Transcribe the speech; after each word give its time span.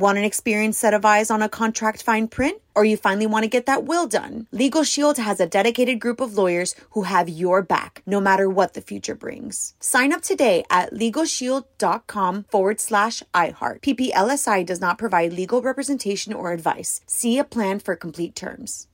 Want 0.00 0.16
an 0.16 0.24
experienced 0.24 0.80
set 0.80 0.94
of 0.94 1.04
eyes 1.04 1.30
on 1.30 1.42
a 1.42 1.48
contract 1.50 2.02
fine 2.02 2.26
print? 2.26 2.62
Or 2.74 2.86
you 2.86 2.96
finally 2.96 3.26
want 3.26 3.42
to 3.42 3.50
get 3.50 3.66
that 3.66 3.84
will 3.84 4.06
done? 4.06 4.46
Legal 4.50 4.82
Shield 4.82 5.18
has 5.18 5.40
a 5.40 5.46
dedicated 5.46 6.00
group 6.00 6.22
of 6.22 6.38
lawyers 6.38 6.74
who 6.92 7.02
have 7.02 7.28
your 7.28 7.60
back, 7.60 8.02
no 8.06 8.18
matter 8.18 8.48
what 8.48 8.72
the 8.72 8.80
future 8.80 9.14
brings. 9.14 9.74
Sign 9.78 10.14
up 10.14 10.22
today 10.22 10.64
at 10.70 10.94
LegalShield.com 10.94 12.44
forward 12.44 12.80
slash 12.80 13.22
iHeart. 13.34 13.82
PPLSI 13.82 14.64
does 14.64 14.80
not 14.80 14.96
provide 14.96 15.34
legal 15.34 15.60
representation 15.60 16.32
or 16.32 16.52
advice. 16.52 17.02
See 17.06 17.38
a 17.38 17.44
plan 17.44 17.78
for 17.78 17.94
complete 17.94 18.34
terms. 18.34 18.86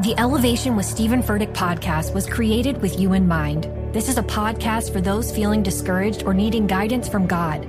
The 0.00 0.18
Elevation 0.18 0.76
with 0.76 0.86
Stephen 0.86 1.22
Furtick 1.22 1.52
podcast 1.52 2.14
was 2.14 2.26
created 2.26 2.80
with 2.80 2.98
you 2.98 3.12
in 3.12 3.28
mind. 3.28 3.64
This 3.92 4.08
is 4.08 4.16
a 4.16 4.22
podcast 4.22 4.94
for 4.94 5.02
those 5.02 5.30
feeling 5.30 5.62
discouraged 5.62 6.22
or 6.22 6.32
needing 6.32 6.66
guidance 6.66 7.06
from 7.06 7.26
God. 7.26 7.68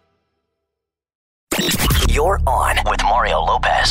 You're 2.11 2.41
on 2.45 2.75
with 2.87 3.01
Mario 3.03 3.39
Lopez. 3.39 3.89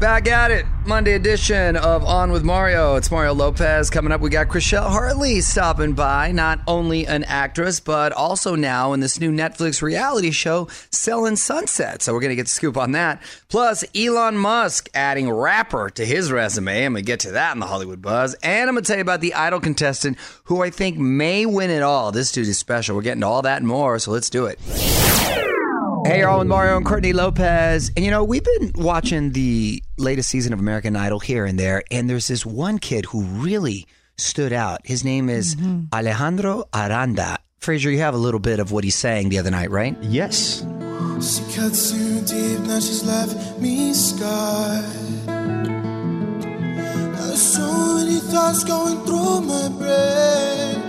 Back 0.00 0.26
at 0.26 0.50
it, 0.50 0.64
Monday 0.86 1.12
edition 1.12 1.76
of 1.76 2.02
On 2.04 2.32
with 2.32 2.42
Mario. 2.42 2.96
It's 2.96 3.10
Mario 3.10 3.34
Lopez 3.34 3.90
coming 3.90 4.12
up. 4.12 4.22
We 4.22 4.30
got 4.30 4.48
Chrishell 4.48 4.88
Hartley 4.88 5.42
stopping 5.42 5.92
by, 5.92 6.32
not 6.32 6.60
only 6.66 7.06
an 7.06 7.24
actress, 7.24 7.80
but 7.80 8.12
also 8.12 8.54
now 8.54 8.94
in 8.94 9.00
this 9.00 9.20
new 9.20 9.30
Netflix 9.30 9.82
reality 9.82 10.30
show, 10.30 10.68
Selling 10.90 11.36
Sunset. 11.36 12.00
So 12.00 12.14
we're 12.14 12.20
going 12.20 12.30
to 12.30 12.36
get 12.36 12.46
the 12.46 12.52
scoop 12.52 12.78
on 12.78 12.92
that. 12.92 13.20
Plus, 13.50 13.84
Elon 13.94 14.38
Musk 14.38 14.88
adding 14.94 15.30
rapper 15.30 15.90
to 15.90 16.06
his 16.06 16.32
resume. 16.32 16.86
I'm 16.86 16.94
going 16.94 17.04
to 17.04 17.06
get 17.06 17.20
to 17.20 17.32
that 17.32 17.52
in 17.52 17.60
the 17.60 17.66
Hollywood 17.66 18.00
Buzz. 18.00 18.32
And 18.42 18.70
I'm 18.70 18.74
going 18.74 18.84
to 18.84 18.88
tell 18.88 18.96
you 18.96 19.02
about 19.02 19.20
the 19.20 19.34
Idol 19.34 19.60
contestant 19.60 20.16
who 20.44 20.62
I 20.62 20.70
think 20.70 20.96
may 20.96 21.44
win 21.44 21.68
it 21.68 21.82
all. 21.82 22.10
This 22.10 22.32
dude 22.32 22.48
is 22.48 22.56
special. 22.56 22.96
We're 22.96 23.02
getting 23.02 23.20
to 23.20 23.26
all 23.26 23.42
that 23.42 23.58
and 23.58 23.68
more, 23.68 23.98
so 23.98 24.12
let's 24.12 24.30
do 24.30 24.46
it. 24.46 24.58
Hey, 26.04 26.18
you're 26.18 26.28
all 26.28 26.40
with 26.40 26.48
Mario 26.48 26.76
and 26.76 26.86
oh. 26.86 26.88
Courtney 26.88 27.14
Lopez. 27.14 27.90
And 27.96 28.04
you 28.04 28.10
know, 28.10 28.22
we've 28.22 28.44
been 28.44 28.72
watching 28.74 29.32
the 29.32 29.82
latest 29.96 30.28
season 30.28 30.52
of 30.52 30.58
American 30.58 30.96
Idol 30.96 31.18
here 31.18 31.46
and 31.46 31.58
there, 31.58 31.82
and 31.90 32.10
there's 32.10 32.28
this 32.28 32.44
one 32.44 32.78
kid 32.78 33.06
who 33.06 33.22
really 33.22 33.86
stood 34.18 34.52
out. 34.52 34.82
His 34.84 35.02
name 35.02 35.30
is 35.30 35.56
mm-hmm. 35.56 35.84
Alejandro 35.94 36.64
Aranda. 36.74 37.38
Fraser, 37.58 37.90
you 37.90 38.00
have 38.00 38.12
a 38.12 38.18
little 38.18 38.38
bit 38.38 38.60
of 38.60 38.70
what 38.70 38.84
he's 38.84 38.94
saying 38.94 39.30
the 39.30 39.38
other 39.38 39.50
night, 39.50 39.70
right? 39.70 39.96
Yes. 40.02 40.66
She 41.22 41.42
cut 41.56 41.72
too 41.72 42.20
deep, 42.26 42.60
now 42.66 42.80
she's 42.80 43.02
left 43.02 43.58
me 43.58 43.94
scarred. 43.94 44.84
Now 45.26 47.26
there's 47.28 47.40
so 47.40 47.94
many 47.94 48.20
thoughts 48.20 48.62
going 48.64 49.02
through 49.06 49.40
my 49.40 49.70
brain. 49.70 50.83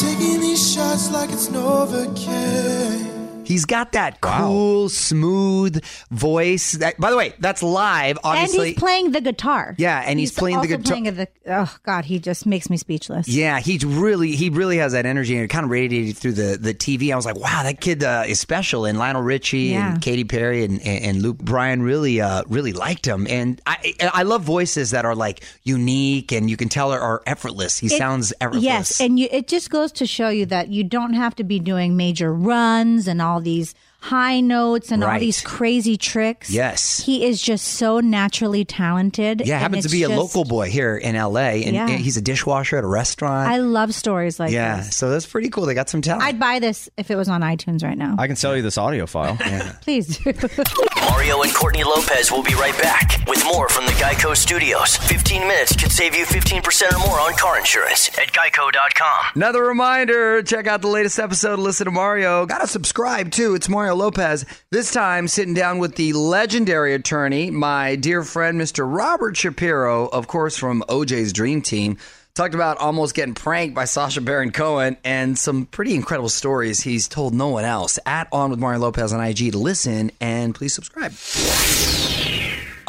Taking 0.00 0.40
these 0.40 0.74
shots 0.74 1.08
like 1.12 1.30
it's 1.30 1.48
Novocaine. 1.48 3.13
He's 3.44 3.64
got 3.64 3.92
that 3.92 4.20
cool, 4.20 4.88
smooth 4.88 5.82
voice. 6.10 6.72
That, 6.72 6.98
by 6.98 7.10
the 7.10 7.16
way, 7.16 7.34
that's 7.38 7.62
live, 7.62 8.18
obviously. 8.24 8.58
and 8.58 8.66
he's 8.68 8.78
playing 8.78 9.10
the 9.12 9.20
guitar. 9.20 9.74
Yeah, 9.78 10.02
and 10.04 10.18
he's 10.18 10.32
playing 10.32 10.60
the 10.60 10.66
guitar- 10.68 10.84
Playing 10.84 11.14
the, 11.14 11.28
oh 11.48 11.74
God, 11.84 12.04
he 12.04 12.18
just 12.18 12.46
makes 12.46 12.68
me 12.70 12.76
speechless. 12.76 13.28
Yeah, 13.28 13.58
he's 13.60 13.84
really 13.84 14.32
he 14.36 14.50
really 14.50 14.78
has 14.78 14.92
that 14.92 15.06
energy 15.06 15.34
and 15.34 15.44
it 15.44 15.48
kind 15.48 15.64
of 15.64 15.70
radiated 15.70 16.16
through 16.16 16.32
the, 16.32 16.56
the 16.60 16.74
TV. 16.74 17.12
I 17.12 17.16
was 17.16 17.26
like, 17.26 17.36
wow, 17.36 17.62
that 17.62 17.80
kid 17.80 18.02
uh, 18.04 18.24
is 18.26 18.40
special. 18.40 18.84
And 18.84 18.98
Lionel 18.98 19.22
Richie 19.22 19.58
Yeah. 19.72 19.92
and 19.92 20.02
Katy 20.02 20.24
Perry 20.24 20.64
and, 20.64 20.80
and, 20.82 21.04
and 21.04 21.22
Luke 21.22 21.38
Bryan 21.38 21.82
really 21.82 22.20
uh, 22.20 22.42
really 22.48 22.72
liked 22.72 23.06
him. 23.06 23.26
And 23.28 23.60
I 23.66 23.94
I 24.12 24.22
love 24.24 24.42
voices 24.42 24.90
that 24.90 25.04
are 25.04 25.14
like 25.14 25.44
unique 25.62 26.32
and 26.32 26.48
you 26.50 26.56
can 26.56 26.68
tell 26.68 26.92
are, 26.92 27.00
are 27.00 27.22
effortless. 27.26 27.78
He 27.78 27.86
It- 27.86 27.98
sounds 27.98 28.32
effortless. 28.40 28.64
Yes, 28.64 29.00
and 29.00 29.18
you, 29.18 29.28
it 29.30 29.48
just 29.48 29.70
goes 29.70 29.92
to 29.92 30.06
show 30.06 30.28
you 30.28 30.46
that 30.46 30.68
you 30.68 30.84
don't 30.84 31.14
have 31.14 31.34
to 31.36 31.44
be 31.44 31.58
doing 31.58 31.96
major 31.96 32.32
runs 32.32 33.06
and 33.08 33.20
all 33.22 33.33
these 33.40 33.74
high 34.00 34.40
notes 34.40 34.92
and 34.92 35.02
all 35.02 35.18
these 35.18 35.40
crazy 35.40 35.96
tricks. 35.96 36.50
Yes. 36.50 37.00
he 37.02 37.24
is 37.24 37.40
just 37.40 37.64
so 37.66 38.00
naturally 38.00 38.62
talented. 38.64 39.42
yeah, 39.46 39.58
happens 39.58 39.84
to 39.84 39.86
it's 39.86 39.92
be 39.94 40.02
a 40.02 40.10
local 40.10 40.44
boy 40.44 40.68
here 40.68 40.94
in 40.96 41.14
LA, 41.16 41.40
and, 41.64 41.74
Yeah. 41.74 41.88
and 41.88 41.98
he's 42.00 42.18
a 42.18 42.20
dishwasher 42.20 42.76
at 42.76 42.84
a 42.84 42.86
restaurant. 42.86 43.50
I 43.50 43.56
love 43.58 43.94
stories 43.94 44.38
like 44.38 44.50
that. 44.50 44.54
yeah, 44.54 44.76
this. 44.78 44.94
so 44.96 45.08
that's 45.08 45.24
pretty 45.24 45.48
cool. 45.48 45.64
They 45.64 45.72
got 45.72 45.88
some 45.88 46.02
talent. 46.02 46.22
I'd 46.24 46.38
buy 46.38 46.58
this 46.58 46.90
if 46.98 47.10
it 47.10 47.16
was 47.16 47.30
on 47.30 47.40
iTunes 47.40 47.82
right 47.82 47.96
now. 47.96 48.16
I 48.18 48.26
can 48.26 48.36
sell 48.36 48.54
you 48.54 48.60
this 48.60 48.76
audio 48.76 49.06
file. 49.06 49.38
Please 49.80 50.18
do. 50.18 50.32
Mario 51.10 51.42
and 51.42 51.54
Courtney 51.54 51.84
Lopez 51.84 52.30
will 52.32 52.42
be 52.42 52.54
right 52.54 52.76
back 52.80 53.18
with 53.28 53.44
more 53.44 53.68
from 53.68 53.84
the 53.86 53.92
Geico 53.92 54.36
Studios. 54.36 54.96
15 54.96 55.42
minutes 55.46 55.76
could 55.76 55.92
save 55.92 56.14
you 56.14 56.24
15% 56.24 56.92
or 56.92 56.98
more 56.98 57.20
on 57.20 57.34
car 57.34 57.58
insurance 57.58 58.08
at 58.18 58.32
geico.com. 58.32 59.24
Another 59.34 59.64
reminder 59.64 60.42
check 60.42 60.66
out 60.66 60.80
the 60.82 60.88
latest 60.88 61.18
episode 61.18 61.58
Listen 61.58 61.84
to 61.86 61.90
Mario. 61.90 62.46
Gotta 62.46 62.66
subscribe 62.66 63.30
too. 63.30 63.54
It's 63.54 63.68
Mario 63.68 63.94
Lopez. 63.94 64.44
This 64.70 64.92
time, 64.92 65.28
sitting 65.28 65.54
down 65.54 65.78
with 65.78 65.96
the 65.96 66.12
legendary 66.14 66.94
attorney, 66.94 67.50
my 67.50 67.96
dear 67.96 68.22
friend, 68.22 68.60
Mr. 68.60 68.84
Robert 68.90 69.36
Shapiro, 69.36 70.06
of 70.08 70.26
course, 70.26 70.56
from 70.56 70.82
OJ's 70.88 71.32
Dream 71.32 71.60
Team. 71.62 71.98
Talked 72.34 72.56
about 72.56 72.78
almost 72.78 73.14
getting 73.14 73.34
pranked 73.34 73.76
by 73.76 73.84
Sacha 73.84 74.20
Baron 74.20 74.50
Cohen 74.50 74.96
and 75.04 75.38
some 75.38 75.66
pretty 75.66 75.94
incredible 75.94 76.28
stories 76.28 76.80
he's 76.80 77.06
told 77.06 77.32
no 77.32 77.46
one 77.46 77.64
else. 77.64 77.96
At 78.06 78.26
On 78.32 78.50
with 78.50 78.58
Mario 78.58 78.80
Lopez 78.80 79.12
on 79.12 79.20
IG 79.20 79.52
to 79.52 79.58
listen 79.58 80.10
and 80.20 80.52
please 80.52 80.74
subscribe. 80.74 81.12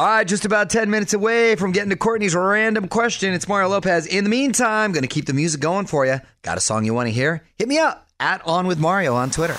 All 0.00 0.06
right, 0.08 0.26
just 0.26 0.46
about 0.46 0.68
10 0.68 0.90
minutes 0.90 1.14
away 1.14 1.54
from 1.54 1.70
getting 1.70 1.90
to 1.90 1.96
Courtney's 1.96 2.34
random 2.34 2.88
question. 2.88 3.34
It's 3.34 3.46
Mario 3.46 3.68
Lopez. 3.68 4.06
In 4.06 4.24
the 4.24 4.30
meantime, 4.30 4.90
going 4.90 5.02
to 5.02 5.08
keep 5.08 5.26
the 5.26 5.32
music 5.32 5.60
going 5.60 5.86
for 5.86 6.04
you. 6.04 6.18
Got 6.42 6.58
a 6.58 6.60
song 6.60 6.84
you 6.84 6.92
want 6.92 7.06
to 7.06 7.12
hear? 7.12 7.44
Hit 7.56 7.68
me 7.68 7.78
up 7.78 8.08
at 8.18 8.44
On 8.48 8.66
With 8.66 8.80
Mario 8.80 9.14
on 9.14 9.30
Twitter. 9.30 9.56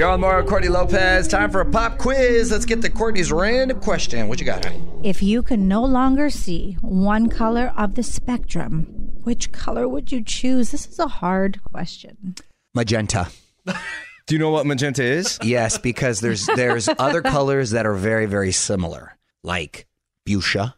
You're 0.00 0.08
on 0.08 0.20
Mario 0.20 0.48
Courtney 0.48 0.70
Lopez. 0.70 1.28
Time 1.28 1.50
for 1.50 1.60
a 1.60 1.66
pop 1.66 1.98
quiz. 1.98 2.50
Let's 2.50 2.64
get 2.64 2.80
to 2.80 2.88
Courtney's 2.88 3.30
random 3.30 3.80
question. 3.80 4.28
What 4.28 4.40
you 4.40 4.46
got, 4.46 4.64
honey? 4.64 4.82
if 5.02 5.22
you 5.22 5.42
can 5.42 5.68
no 5.68 5.84
longer 5.84 6.30
see 6.30 6.78
one 6.80 7.28
color 7.28 7.70
of 7.76 7.96
the 7.96 8.02
spectrum, 8.02 8.84
which 9.24 9.52
color 9.52 9.86
would 9.86 10.10
you 10.10 10.24
choose? 10.24 10.70
This 10.70 10.86
is 10.86 10.98
a 10.98 11.06
hard 11.06 11.62
question. 11.64 12.34
Magenta. 12.74 13.28
Do 13.66 14.34
you 14.34 14.38
know 14.38 14.48
what 14.48 14.64
magenta 14.64 15.04
is? 15.04 15.38
Yes, 15.42 15.76
because 15.76 16.20
there's 16.20 16.46
there's 16.46 16.88
other 16.98 17.20
colors 17.36 17.72
that 17.72 17.84
are 17.84 17.92
very 17.92 18.24
very 18.24 18.52
similar, 18.52 19.18
like 19.44 19.86
fuchsia, 20.26 20.76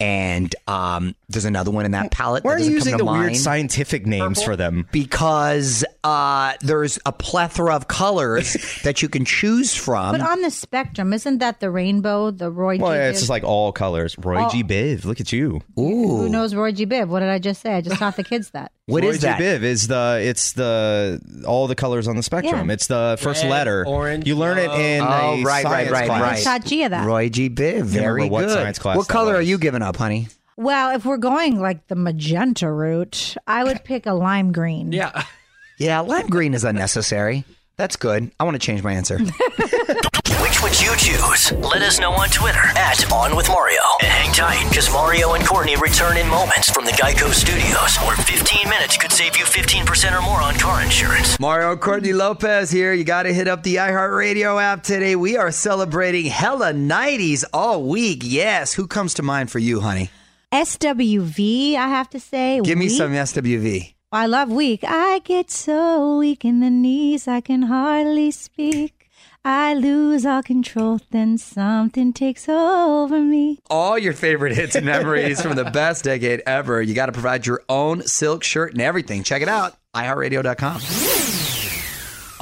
and 0.00 0.54
um, 0.66 1.14
there's 1.28 1.44
another 1.44 1.70
one 1.70 1.84
in 1.84 1.90
that 1.92 2.10
palette. 2.10 2.42
Why 2.44 2.54
that 2.54 2.62
are 2.62 2.64
you 2.64 2.70
using 2.72 2.96
the 2.96 3.04
to 3.04 3.10
weird 3.10 3.36
scientific 3.36 4.06
names 4.06 4.42
for 4.42 4.56
them? 4.56 4.86
because 4.92 5.84
uh, 6.04 6.54
there's 6.62 6.98
a 7.06 7.12
plethora 7.12 7.74
of 7.76 7.86
colors 7.88 8.54
that 8.84 9.02
you 9.02 9.08
can 9.08 9.24
choose 9.24 9.74
from. 9.74 10.12
But 10.12 10.22
on 10.22 10.40
the 10.42 10.50
spectrum, 10.50 11.12
isn't 11.12 11.38
that 11.38 11.60
the 11.60 11.70
rainbow, 11.70 12.30
the 12.30 12.50
Roy 12.50 12.76
G. 12.78 12.82
Well, 12.82 12.92
Biv? 12.92 13.10
it's 13.10 13.18
just 13.20 13.30
like 13.30 13.44
all 13.44 13.72
colors. 13.72 14.16
Roy 14.18 14.48
G. 14.48 14.64
Biv, 14.64 15.04
look 15.04 15.20
at 15.20 15.32
you. 15.32 15.60
Who 15.76 16.28
knows 16.28 16.54
Roy 16.54 16.72
G. 16.72 16.86
Biv? 16.86 17.08
What 17.08 17.20
did 17.20 17.28
I 17.28 17.38
just 17.38 17.60
say? 17.60 17.74
I 17.74 17.80
just 17.82 17.96
taught 17.98 18.16
the 18.16 18.24
kids 18.24 18.50
that. 18.50 18.72
What 18.90 19.04
Roy 19.04 19.10
is 19.10 19.18
G. 19.20 19.26
that? 19.28 19.40
Biv 19.40 19.62
is 19.62 19.86
the 19.86 20.18
it's 20.20 20.54
the 20.54 21.20
all 21.46 21.68
the 21.68 21.76
colors 21.76 22.08
on 22.08 22.16
the 22.16 22.24
spectrum. 22.24 22.66
Yeah. 22.66 22.72
It's 22.74 22.88
the 22.88 23.16
first 23.20 23.44
Red, 23.44 23.50
letter. 23.50 23.86
orange, 23.86 24.26
You 24.26 24.34
learn 24.34 24.58
it 24.58 24.68
in 24.72 25.00
Oh, 25.02 25.04
a 25.06 25.42
right, 25.44 25.44
right, 25.44 25.62
science 25.62 25.90
right, 25.92 26.06
class. 26.06 26.20
right. 26.22 26.42
Taught 26.42 26.64
Gia 26.68 26.88
that. 26.88 27.06
Roy 27.06 27.28
G. 27.28 27.48
Biv, 27.48 27.82
very 27.84 28.14
remember 28.24 28.32
what 28.32 28.50
science 28.50 28.80
class 28.80 28.96
what 28.96 29.06
that 29.06 29.12
color 29.12 29.36
are 29.36 29.40
you 29.40 29.58
giving 29.58 29.82
up, 29.82 29.89
honey? 29.96 30.28
Well, 30.56 30.94
if 30.94 31.04
we're 31.04 31.16
going 31.16 31.58
like 31.58 31.86
the 31.88 31.94
magenta 31.94 32.70
route, 32.70 33.36
I 33.46 33.64
would 33.64 33.82
pick 33.84 34.06
a 34.06 34.12
lime 34.12 34.52
green. 34.52 34.92
Yeah. 34.92 35.24
Yeah, 35.78 36.00
lime 36.00 36.26
green 36.26 36.52
is 36.52 36.62
unnecessary. 36.62 37.46
That's 37.80 37.96
good. 37.96 38.30
I 38.38 38.44
want 38.44 38.56
to 38.56 38.58
change 38.58 38.82
my 38.82 38.92
answer. 38.92 39.16
Which 39.18 40.62
would 40.62 40.78
you 40.82 40.94
choose? 40.98 41.50
Let 41.52 41.80
us 41.80 41.98
know 41.98 42.12
on 42.12 42.28
Twitter 42.28 42.58
at 42.76 43.10
On 43.10 43.34
With 43.34 43.48
Mario. 43.48 43.80
And 44.02 44.10
hang 44.12 44.34
tight, 44.34 44.68
because 44.68 44.92
Mario 44.92 45.32
and 45.32 45.42
Courtney 45.46 45.76
return 45.76 46.18
in 46.18 46.28
moments 46.28 46.70
from 46.70 46.84
the 46.84 46.90
Geico 46.90 47.32
Studios, 47.32 47.96
where 48.06 48.16
15 48.18 48.68
minutes 48.68 48.98
could 48.98 49.10
save 49.10 49.34
you 49.34 49.44
15% 49.46 50.12
or 50.14 50.20
more 50.20 50.42
on 50.42 50.56
car 50.56 50.82
insurance. 50.82 51.40
Mario 51.40 51.74
Courtney 51.74 52.12
Lopez 52.12 52.70
here. 52.70 52.92
You 52.92 53.04
got 53.04 53.22
to 53.22 53.32
hit 53.32 53.48
up 53.48 53.62
the 53.62 53.76
iHeartRadio 53.76 54.62
app 54.62 54.82
today. 54.82 55.16
We 55.16 55.38
are 55.38 55.50
celebrating 55.50 56.26
hella 56.26 56.74
90s 56.74 57.44
all 57.54 57.84
week. 57.84 58.20
Yes. 58.22 58.74
Who 58.74 58.88
comes 58.88 59.14
to 59.14 59.22
mind 59.22 59.50
for 59.50 59.58
you, 59.58 59.80
honey? 59.80 60.10
SWV, 60.52 61.76
I 61.76 61.88
have 61.88 62.10
to 62.10 62.20
say. 62.20 62.60
Give 62.62 62.76
me 62.76 62.88
Weak. 62.88 62.98
some 62.98 63.12
SWV. 63.12 63.94
I 64.12 64.26
love 64.26 64.50
weak. 64.50 64.82
I 64.82 65.20
get 65.20 65.52
so 65.52 66.18
weak 66.18 66.44
in 66.44 66.58
the 66.58 66.70
knees, 66.70 67.28
I 67.28 67.40
can 67.40 67.62
hardly 67.62 68.32
speak. 68.32 69.08
I 69.44 69.72
lose 69.72 70.26
all 70.26 70.42
control, 70.42 70.98
then 71.12 71.38
something 71.38 72.12
takes 72.12 72.48
over 72.48 73.20
me. 73.20 73.60
All 73.70 73.96
your 73.96 74.12
favorite 74.12 74.54
hits 74.54 74.74
and 74.74 74.84
memories 74.84 75.40
from 75.40 75.54
the 75.54 75.64
best 75.64 76.04
decade 76.04 76.42
ever. 76.44 76.82
You 76.82 76.92
got 76.92 77.06
to 77.06 77.12
provide 77.12 77.46
your 77.46 77.62
own 77.68 78.02
silk 78.02 78.42
shirt 78.42 78.72
and 78.72 78.82
everything. 78.82 79.22
Check 79.22 79.42
it 79.42 79.48
out. 79.48 79.76
iHeartRadio.com. 79.94 81.39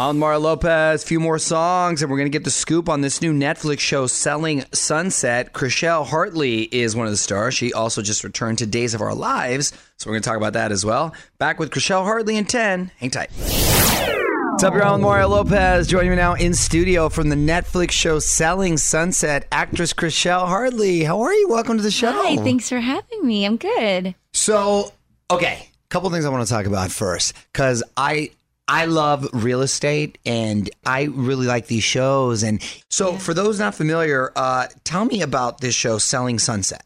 I'm 0.01 0.21
Mario 0.21 0.39
Lopez. 0.39 1.03
few 1.03 1.19
more 1.19 1.41
songs, 1.41 2.03
and 2.03 2.11
we're 2.11 2.19
going 2.19 2.31
to 2.31 2.39
get 2.39 2.45
the 2.45 2.53
scoop 2.53 2.89
on 2.89 3.01
this 3.01 3.21
new 3.21 3.33
Netflix 3.33 3.81
show, 3.81 4.07
Selling 4.07 4.65
Sunset. 4.73 5.53
Chrishell 5.53 6.07
Hartley 6.07 6.63
is 6.63 6.95
one 6.95 7.09
of 7.09 7.13
the 7.13 7.17
stars. 7.17 7.55
She 7.55 7.73
also 7.73 8.01
just 8.01 8.23
returned 8.23 8.59
to 8.59 8.67
Days 8.67 8.95
of 8.95 9.01
Our 9.01 9.13
Lives, 9.13 9.73
so 9.97 10.09
we're 10.09 10.15
going 10.15 10.23
to 10.23 10.29
talk 10.29 10.37
about 10.37 10.53
that 10.53 10.71
as 10.71 10.85
well. 10.85 11.13
Back 11.39 11.59
with 11.59 11.73
Chrishell 11.73 12.05
Hartley 12.05 12.37
in 12.37 12.45
10. 12.45 12.93
Hang 12.99 13.11
tight. 13.11 13.31
What's 13.33 14.63
up, 14.63 14.75
y'all? 14.75 14.99
Mario 14.99 15.27
Lopez. 15.31 15.89
Joining 15.89 16.11
me 16.11 16.17
now 16.17 16.35
in 16.35 16.55
studio 16.55 17.09
from 17.09 17.29
the 17.29 17.35
Netflix 17.37 17.91
show 17.91 18.21
Selling 18.21 18.77
Sunset, 18.77 19.49
actress 19.51 19.93
Chrishell 19.93 20.47
Hartley. 20.47 21.03
How 21.03 21.23
are 21.23 21.35
you? 21.35 21.49
Welcome 21.49 21.77
to 21.77 21.83
the 21.83 21.91
show. 21.91 22.13
Hi, 22.13 22.37
thanks 22.37 22.69
for 22.69 22.79
having 22.79 23.27
me. 23.27 23.45
I'm 23.45 23.57
good. 23.57 24.15
So, 24.33 24.93
okay, 25.29 25.71
A 25.87 25.89
couple 25.89 26.09
things 26.11 26.25
I 26.25 26.29
want 26.29 26.47
to 26.47 26.53
talk 26.55 26.67
about 26.67 26.93
first 26.93 27.35
because 27.53 27.83
I 27.97 28.31
I 28.69 28.85
love 28.85 29.29
real 29.33 29.63
estate 29.63 30.19
and 30.27 30.69
I 30.85 31.05
really 31.05 31.47
like 31.47 31.67
these 31.67 31.85
shows. 31.85 32.43
And 32.43 32.63
so, 32.91 33.15
for 33.15 33.35
those 33.35 33.59
not 33.59 33.75
familiar, 33.75 34.31
uh, 34.37 34.67
tell 34.85 35.07
me 35.07 35.23
about 35.23 35.61
this 35.61 35.75
show, 35.75 35.99
Selling 35.99 36.39
Sunset. 36.39 36.85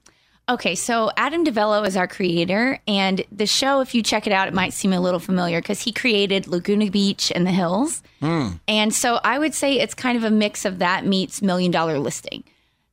Okay, 0.49 0.75
so 0.75 1.11
Adam 1.17 1.45
DiVello 1.45 1.87
is 1.87 1.97
our 1.97 2.09
creator, 2.09 2.81
and 2.89 3.25
the 3.31 3.47
show, 3.47 3.81
if 3.81 3.95
you 3.95 4.03
check 4.03 4.27
it 4.27 4.33
out, 4.33 4.49
it 4.49 4.55
might 4.55 4.73
seem 4.73 4.93
a 4.93 5.01
little 5.01 5.21
familiar 5.21 5.61
because 5.61 5.81
he 5.81 5.93
created 5.93 6.49
Laguna 6.49 6.91
Beach 6.91 7.31
and 7.33 7.47
the 7.47 7.53
Hills. 7.53 8.03
And 8.67 8.93
so 8.93 9.21
I 9.23 9.39
would 9.39 9.55
say 9.55 9.79
it's 9.79 9.95
kind 9.95 10.19
of 10.19 10.25
a 10.25 10.31
mix 10.31 10.65
of 10.65 10.81
that 10.81 11.07
meets 11.07 11.43
Million 11.43 11.71
Dollar 11.71 11.99
Listing. 11.99 12.43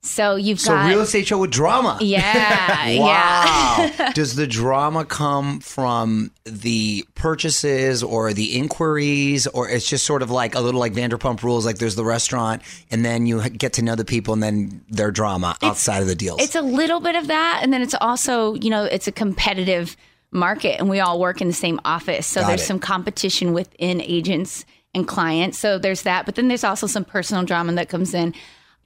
So 0.01 0.37
you've 0.37 0.61
So, 0.61 0.73
got 0.73 0.87
real 0.87 1.01
estate 1.01 1.27
show 1.27 1.37
with 1.39 1.51
drama. 1.51 1.97
Yeah, 1.99 2.87
yeah. 2.87 2.99
Wow. 3.01 4.11
Does 4.15 4.35
the 4.35 4.47
drama 4.47 5.03
come 5.03 5.59
from 5.59 6.31
the 6.45 7.05
purchases 7.15 8.01
or 8.01 8.31
the 8.33 8.55
inquiries, 8.57 9.45
or 9.47 9.67
it's 9.69 9.87
just 9.87 10.05
sort 10.05 10.21
of 10.21 10.31
like 10.31 10.55
a 10.55 10.61
little 10.61 10.79
like 10.79 10.93
Vanderpump 10.93 11.43
Rules? 11.43 11.65
Like 11.65 11.79
there's 11.79 11.95
the 11.95 12.05
restaurant, 12.05 12.61
and 12.89 13.03
then 13.03 13.25
you 13.25 13.47
get 13.49 13.73
to 13.73 13.81
know 13.81 13.95
the 13.95 14.05
people, 14.05 14.33
and 14.33 14.41
then 14.41 14.81
their 14.87 15.11
drama 15.11 15.57
outside 15.61 16.01
of 16.01 16.07
the 16.07 16.15
deals. 16.15 16.41
It's 16.41 16.55
a 16.55 16.61
little 16.61 17.01
bit 17.01 17.15
of 17.17 17.27
that, 17.27 17.59
and 17.61 17.73
then 17.73 17.81
it's 17.81 17.95
also, 17.99 18.53
you 18.55 18.69
know, 18.69 18.85
it's 18.85 19.07
a 19.07 19.11
competitive 19.11 19.97
market, 20.31 20.79
and 20.79 20.89
we 20.89 21.01
all 21.01 21.19
work 21.19 21.41
in 21.41 21.47
the 21.47 21.53
same 21.53 21.79
office, 21.83 22.25
so 22.25 22.39
Got 22.41 22.47
there's 22.47 22.61
it. 22.61 22.65
some 22.65 22.79
competition 22.79 23.51
within 23.51 23.99
agents 24.01 24.63
and 24.95 25.05
clients. 25.07 25.57
So 25.59 25.77
there's 25.77 26.03
that, 26.03 26.25
but 26.25 26.35
then 26.35 26.47
there's 26.47 26.63
also 26.63 26.87
some 26.87 27.03
personal 27.03 27.43
drama 27.43 27.73
that 27.73 27.89
comes 27.89 28.13
in. 28.13 28.33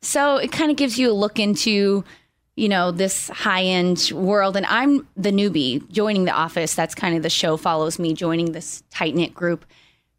So 0.04 0.38
it 0.38 0.52
kind 0.52 0.70
of 0.70 0.78
gives 0.78 1.00
you 1.00 1.12
a 1.12 1.14
look 1.14 1.40
into, 1.40 2.04
you 2.56 2.70
know, 2.70 2.92
this 2.92 3.30
high 3.30 3.64
end 3.64 4.12
world, 4.14 4.58
and 4.58 4.66
I'm 4.66 5.08
the 5.16 5.32
newbie 5.32 5.90
joining 5.90 6.26
the 6.26 6.32
office. 6.32 6.76
That's 6.76 6.94
kind 6.94 7.16
of 7.16 7.24
the 7.24 7.30
show 7.30 7.58
follows 7.58 7.98
me 8.00 8.14
joining 8.14 8.52
this 8.52 8.84
tight 8.90 9.16
knit 9.16 9.34
group. 9.34 9.66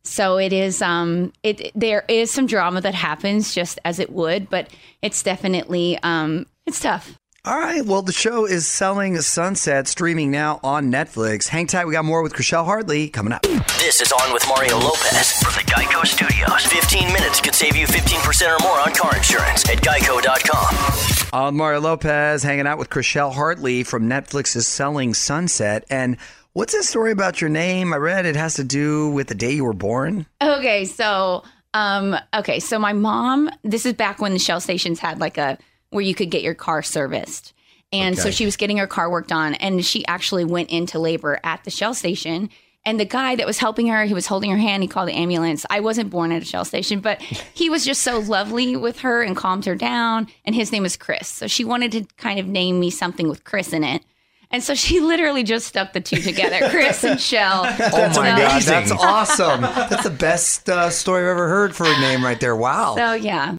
So 0.02 0.38
it 0.38 0.52
is 0.52 0.82
um 0.82 1.32
it 1.42 1.70
there 1.74 2.04
is 2.08 2.30
some 2.30 2.46
drama 2.46 2.80
that 2.80 2.94
happens 2.94 3.54
just 3.54 3.78
as 3.84 3.98
it 3.98 4.10
would, 4.10 4.50
but 4.50 4.68
it's 5.02 5.22
definitely 5.22 5.98
um 6.02 6.46
it's 6.66 6.80
tough. 6.80 7.18
All 7.46 7.58
right. 7.58 7.84
Well, 7.84 8.00
the 8.00 8.10
show 8.10 8.46
is 8.46 8.66
Selling 8.66 9.20
Sunset, 9.20 9.86
streaming 9.86 10.30
now 10.30 10.60
on 10.64 10.90
Netflix. 10.90 11.46
Hang 11.46 11.66
tight. 11.66 11.86
We 11.86 11.92
got 11.92 12.06
more 12.06 12.22
with 12.22 12.32
Chrishell 12.32 12.64
Hartley 12.64 13.10
coming 13.10 13.34
up. 13.34 13.42
This 13.42 14.00
is 14.00 14.10
On 14.12 14.32
with 14.32 14.48
Mario 14.48 14.78
Lopez 14.78 15.32
from 15.42 15.52
the 15.52 15.70
Geico 15.70 16.06
Studios. 16.06 16.64
15 16.64 17.12
minutes 17.12 17.42
could 17.42 17.54
save 17.54 17.76
you 17.76 17.86
15% 17.86 18.48
or 18.48 18.62
more 18.62 18.80
on 18.80 18.94
car 18.94 19.14
insurance 19.14 19.68
at 19.68 19.76
geico.com. 19.76 21.38
I'm 21.38 21.54
Mario 21.54 21.80
Lopez, 21.80 22.42
hanging 22.42 22.66
out 22.66 22.78
with 22.78 22.88
Chrishell 22.88 23.34
Hartley 23.34 23.82
from 23.82 24.08
Netflix's 24.08 24.66
Selling 24.66 25.12
Sunset. 25.12 25.84
And 25.90 26.16
what's 26.54 26.72
this 26.72 26.88
story 26.88 27.12
about 27.12 27.42
your 27.42 27.50
name? 27.50 27.92
I 27.92 27.98
read 27.98 28.24
it 28.24 28.36
has 28.36 28.54
to 28.54 28.64
do 28.64 29.10
with 29.10 29.26
the 29.26 29.34
day 29.34 29.52
you 29.52 29.66
were 29.66 29.74
born. 29.74 30.24
Okay, 30.40 30.86
so 30.86 31.44
um 31.74 32.16
okay, 32.34 32.58
so 32.58 32.78
my 32.78 32.94
mom, 32.94 33.50
this 33.62 33.84
is 33.84 33.92
back 33.92 34.18
when 34.18 34.32
the 34.32 34.38
Shell 34.38 34.60
stations 34.60 34.98
had 34.98 35.20
like 35.20 35.36
a 35.36 35.58
where 35.94 36.02
you 36.02 36.14
could 36.14 36.30
get 36.30 36.42
your 36.42 36.54
car 36.54 36.82
serviced. 36.82 37.52
And 37.92 38.18
so 38.18 38.32
she 38.32 38.44
was 38.44 38.56
getting 38.56 38.78
her 38.78 38.88
car 38.88 39.08
worked 39.08 39.30
on 39.30 39.54
and 39.54 39.84
she 39.84 40.04
actually 40.06 40.44
went 40.44 40.70
into 40.70 40.98
labor 40.98 41.38
at 41.44 41.62
the 41.62 41.70
Shell 41.70 41.94
station. 41.94 42.50
And 42.84 42.98
the 42.98 43.04
guy 43.04 43.36
that 43.36 43.46
was 43.46 43.58
helping 43.58 43.86
her, 43.86 44.04
he 44.04 44.12
was 44.12 44.26
holding 44.26 44.50
her 44.50 44.56
hand. 44.56 44.82
He 44.82 44.88
called 44.88 45.08
the 45.08 45.14
ambulance. 45.14 45.64
I 45.70 45.78
wasn't 45.78 46.10
born 46.10 46.32
at 46.32 46.42
a 46.42 46.44
Shell 46.44 46.64
station, 46.64 46.98
but 46.98 47.22
he 47.54 47.70
was 47.70 47.84
just 47.84 48.02
so 48.02 48.18
lovely 48.18 48.76
with 48.76 48.98
her 49.00 49.22
and 49.22 49.36
calmed 49.36 49.64
her 49.66 49.76
down. 49.76 50.26
And 50.44 50.56
his 50.56 50.72
name 50.72 50.82
was 50.82 50.96
Chris. 50.96 51.28
So 51.28 51.46
she 51.46 51.64
wanted 51.64 51.92
to 51.92 52.04
kind 52.16 52.40
of 52.40 52.48
name 52.48 52.80
me 52.80 52.90
something 52.90 53.28
with 53.28 53.44
Chris 53.44 53.72
in 53.72 53.84
it. 53.84 54.02
And 54.50 54.60
so 54.62 54.74
she 54.74 54.98
literally 55.12 55.44
just 55.44 55.68
stuck 55.68 55.92
the 55.92 56.00
two 56.00 56.20
together, 56.20 56.68
Chris 56.70 57.04
and 57.04 57.20
Shell. 57.20 57.62
Oh 57.80 58.08
my 58.08 58.12
God, 58.12 58.50
amazing. 58.50 58.72
that's 58.72 58.90
awesome. 58.90 59.60
That's 59.60 60.02
the 60.02 60.10
best 60.10 60.68
uh, 60.68 60.90
story 60.90 61.22
I've 61.22 61.30
ever 61.30 61.48
heard 61.48 61.76
for 61.76 61.84
a 61.86 62.00
name 62.00 62.24
right 62.24 62.40
there. 62.40 62.56
Wow. 62.56 62.96
So 62.96 63.12
yeah. 63.14 63.56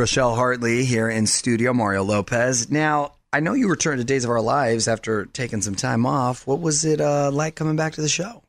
Chrishell 0.00 0.34
Hartley 0.34 0.86
here 0.86 1.10
in 1.10 1.26
studio, 1.26 1.74
Mario 1.74 2.02
Lopez. 2.02 2.70
Now, 2.70 3.12
I 3.34 3.40
know 3.40 3.52
you 3.52 3.68
returned 3.68 3.98
to 3.98 4.04
Days 4.04 4.24
of 4.24 4.30
Our 4.30 4.40
Lives 4.40 4.88
after 4.88 5.26
taking 5.26 5.60
some 5.60 5.74
time 5.74 6.06
off. 6.06 6.46
What 6.46 6.62
was 6.62 6.86
it 6.86 7.02
uh, 7.02 7.30
like 7.30 7.54
coming 7.54 7.76
back 7.76 7.92
to 7.92 8.00
the 8.00 8.08
show? 8.08 8.42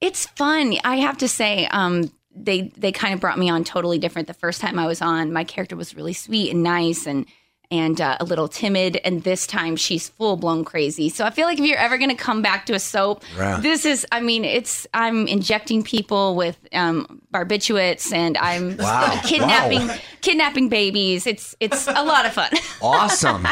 It's 0.00 0.26
fun. 0.26 0.74
I 0.82 0.96
have 0.96 1.18
to 1.18 1.28
say, 1.28 1.68
um, 1.68 2.10
they 2.34 2.72
they 2.76 2.90
kind 2.90 3.14
of 3.14 3.20
brought 3.20 3.38
me 3.38 3.48
on 3.48 3.62
totally 3.62 4.00
different. 4.00 4.26
The 4.26 4.34
first 4.34 4.60
time 4.60 4.80
I 4.80 4.88
was 4.88 5.00
on, 5.00 5.32
my 5.32 5.44
character 5.44 5.76
was 5.76 5.94
really 5.94 6.12
sweet 6.12 6.50
and 6.50 6.64
nice 6.64 7.06
and 7.06 7.26
and 7.70 8.00
uh, 8.00 8.16
a 8.20 8.24
little 8.24 8.48
timid, 8.48 8.96
and 9.04 9.22
this 9.24 9.46
time 9.46 9.76
she's 9.76 10.08
full 10.08 10.36
blown 10.36 10.64
crazy. 10.64 11.08
So 11.08 11.24
I 11.24 11.30
feel 11.30 11.46
like 11.46 11.58
if 11.58 11.64
you're 11.64 11.78
ever 11.78 11.98
going 11.98 12.10
to 12.10 12.16
come 12.16 12.42
back 12.42 12.66
to 12.66 12.74
a 12.74 12.78
soap, 12.78 13.22
Right. 13.36 13.60
this 13.62 13.84
is. 13.84 14.06
I 14.12 14.20
mean, 14.20 14.44
it's 14.44 14.86
I'm 14.94 15.26
injecting 15.26 15.82
people 15.82 16.36
with 16.36 16.56
um, 16.72 17.20
barbiturates, 17.34 18.12
and 18.12 18.36
I'm 18.38 18.76
Wow. 18.76 19.20
kidnapping 19.24 19.88
Wow. 19.88 19.96
kidnapping 20.20 20.68
babies. 20.68 21.26
It's 21.26 21.54
it's 21.60 21.86
a 21.88 22.02
lot 22.04 22.26
of 22.26 22.32
fun. 22.32 22.50
Awesome. 22.82 23.46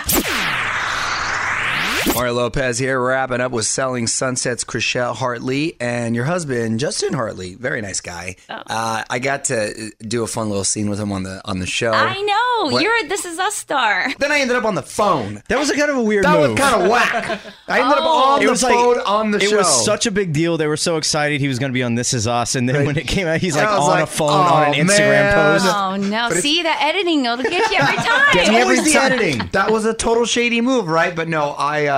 Mario 2.13 2.35
Lopez 2.35 2.79
here, 2.79 3.01
wrapping 3.03 3.41
up 3.41 3.51
with 3.51 3.67
Selling 3.67 4.07
Sunsets, 4.07 4.63
Chrishell 4.63 5.15
Hartley, 5.17 5.75
and 5.81 6.15
your 6.15 6.25
husband, 6.27 6.79
Justin 6.79 7.13
Hartley. 7.15 7.55
Very 7.55 7.81
nice 7.81 8.01
guy. 8.01 8.37
Oh. 8.51 8.63
Uh, 8.67 9.05
I 9.09 9.19
got 9.19 9.45
to 9.47 9.91
do 10.01 10.23
a 10.23 10.27
fun 10.27 10.49
little 10.49 10.65
scene 10.65 10.91
with 10.91 11.01
him 11.01 11.11
on 11.13 11.23
the 11.23 11.41
on 11.45 11.59
the 11.61 11.67
show. 11.67 11.91
I 11.93 12.21
know 12.21 12.73
What? 12.73 12.83
you're 12.83 12.97
a 13.05 13.09
This 13.09 13.25
Is 13.25 13.39
Us 13.39 13.55
star. 13.55 14.13
Then 14.19 14.31
I 14.31 14.41
ended 14.41 14.57
up 14.57 14.65
on 14.65 14.75
the 14.75 14.83
phone. 14.83 15.43
That 15.49 15.59
was 15.59 15.71
a 15.71 15.77
kind 15.77 15.91
of 15.91 15.97
a 15.97 16.03
weird 16.03 16.25
That 16.25 16.39
move. 16.39 16.51
was 16.53 16.61
kind 16.61 16.83
of 16.83 16.91
whack. 16.91 17.41
I 17.69 17.81
ended 17.81 17.99
up 17.99 18.05
on 18.05 18.43
it 18.43 18.45
the 18.45 18.51
was 18.51 18.63
like 18.63 18.75
phone 18.75 18.99
on 19.01 19.31
the 19.31 19.39
it 19.39 19.49
show. 19.51 19.57
was 19.57 19.85
such 19.85 20.07
a 20.07 20.11
big 20.11 20.33
deal. 20.33 20.57
They 20.57 20.67
were 20.67 20.77
so 20.77 20.97
excited 20.99 21.41
he 21.41 21.49
was 21.49 21.59
going 21.59 21.71
to 21.73 21.75
be 21.75 21.83
on 21.83 21.95
This 21.95 22.13
Is 22.15 22.27
Us, 22.27 22.55
and 22.55 22.69
then 22.69 22.87
when 22.87 22.97
it 22.99 23.09
came 23.09 23.27
out, 23.27 23.41
he's 23.41 23.57
like 23.57 23.67
on 23.69 23.81
like, 23.89 24.05
a 24.05 24.07
phone 24.07 24.29
on 24.31 24.75
an 24.75 24.75
"Oh, 24.75 24.85
Instagram 24.85 25.35
post. 25.35 25.67
Oh 25.69 25.97
no! 25.97 26.31
See 26.31 26.63
that 26.63 26.79
editing 26.83 27.23
will 27.23 27.39
get 27.39 27.71
you 27.73 27.79
every 27.79 27.97
time. 28.05 28.35
Get 28.35 28.49
me 28.51 28.57
every 28.57 28.77
Always 28.77 28.85
the 28.93 28.99
time. 28.99 29.13
editing. 29.13 29.49
That 29.53 29.71
was 29.71 29.85
a 29.85 29.95
total 29.95 30.27
shady 30.27 30.61
move, 30.61 30.87
right? 30.89 31.15
But 31.17 31.29
no, 31.29 31.51
I, 31.51 31.87
uh, 31.87 31.94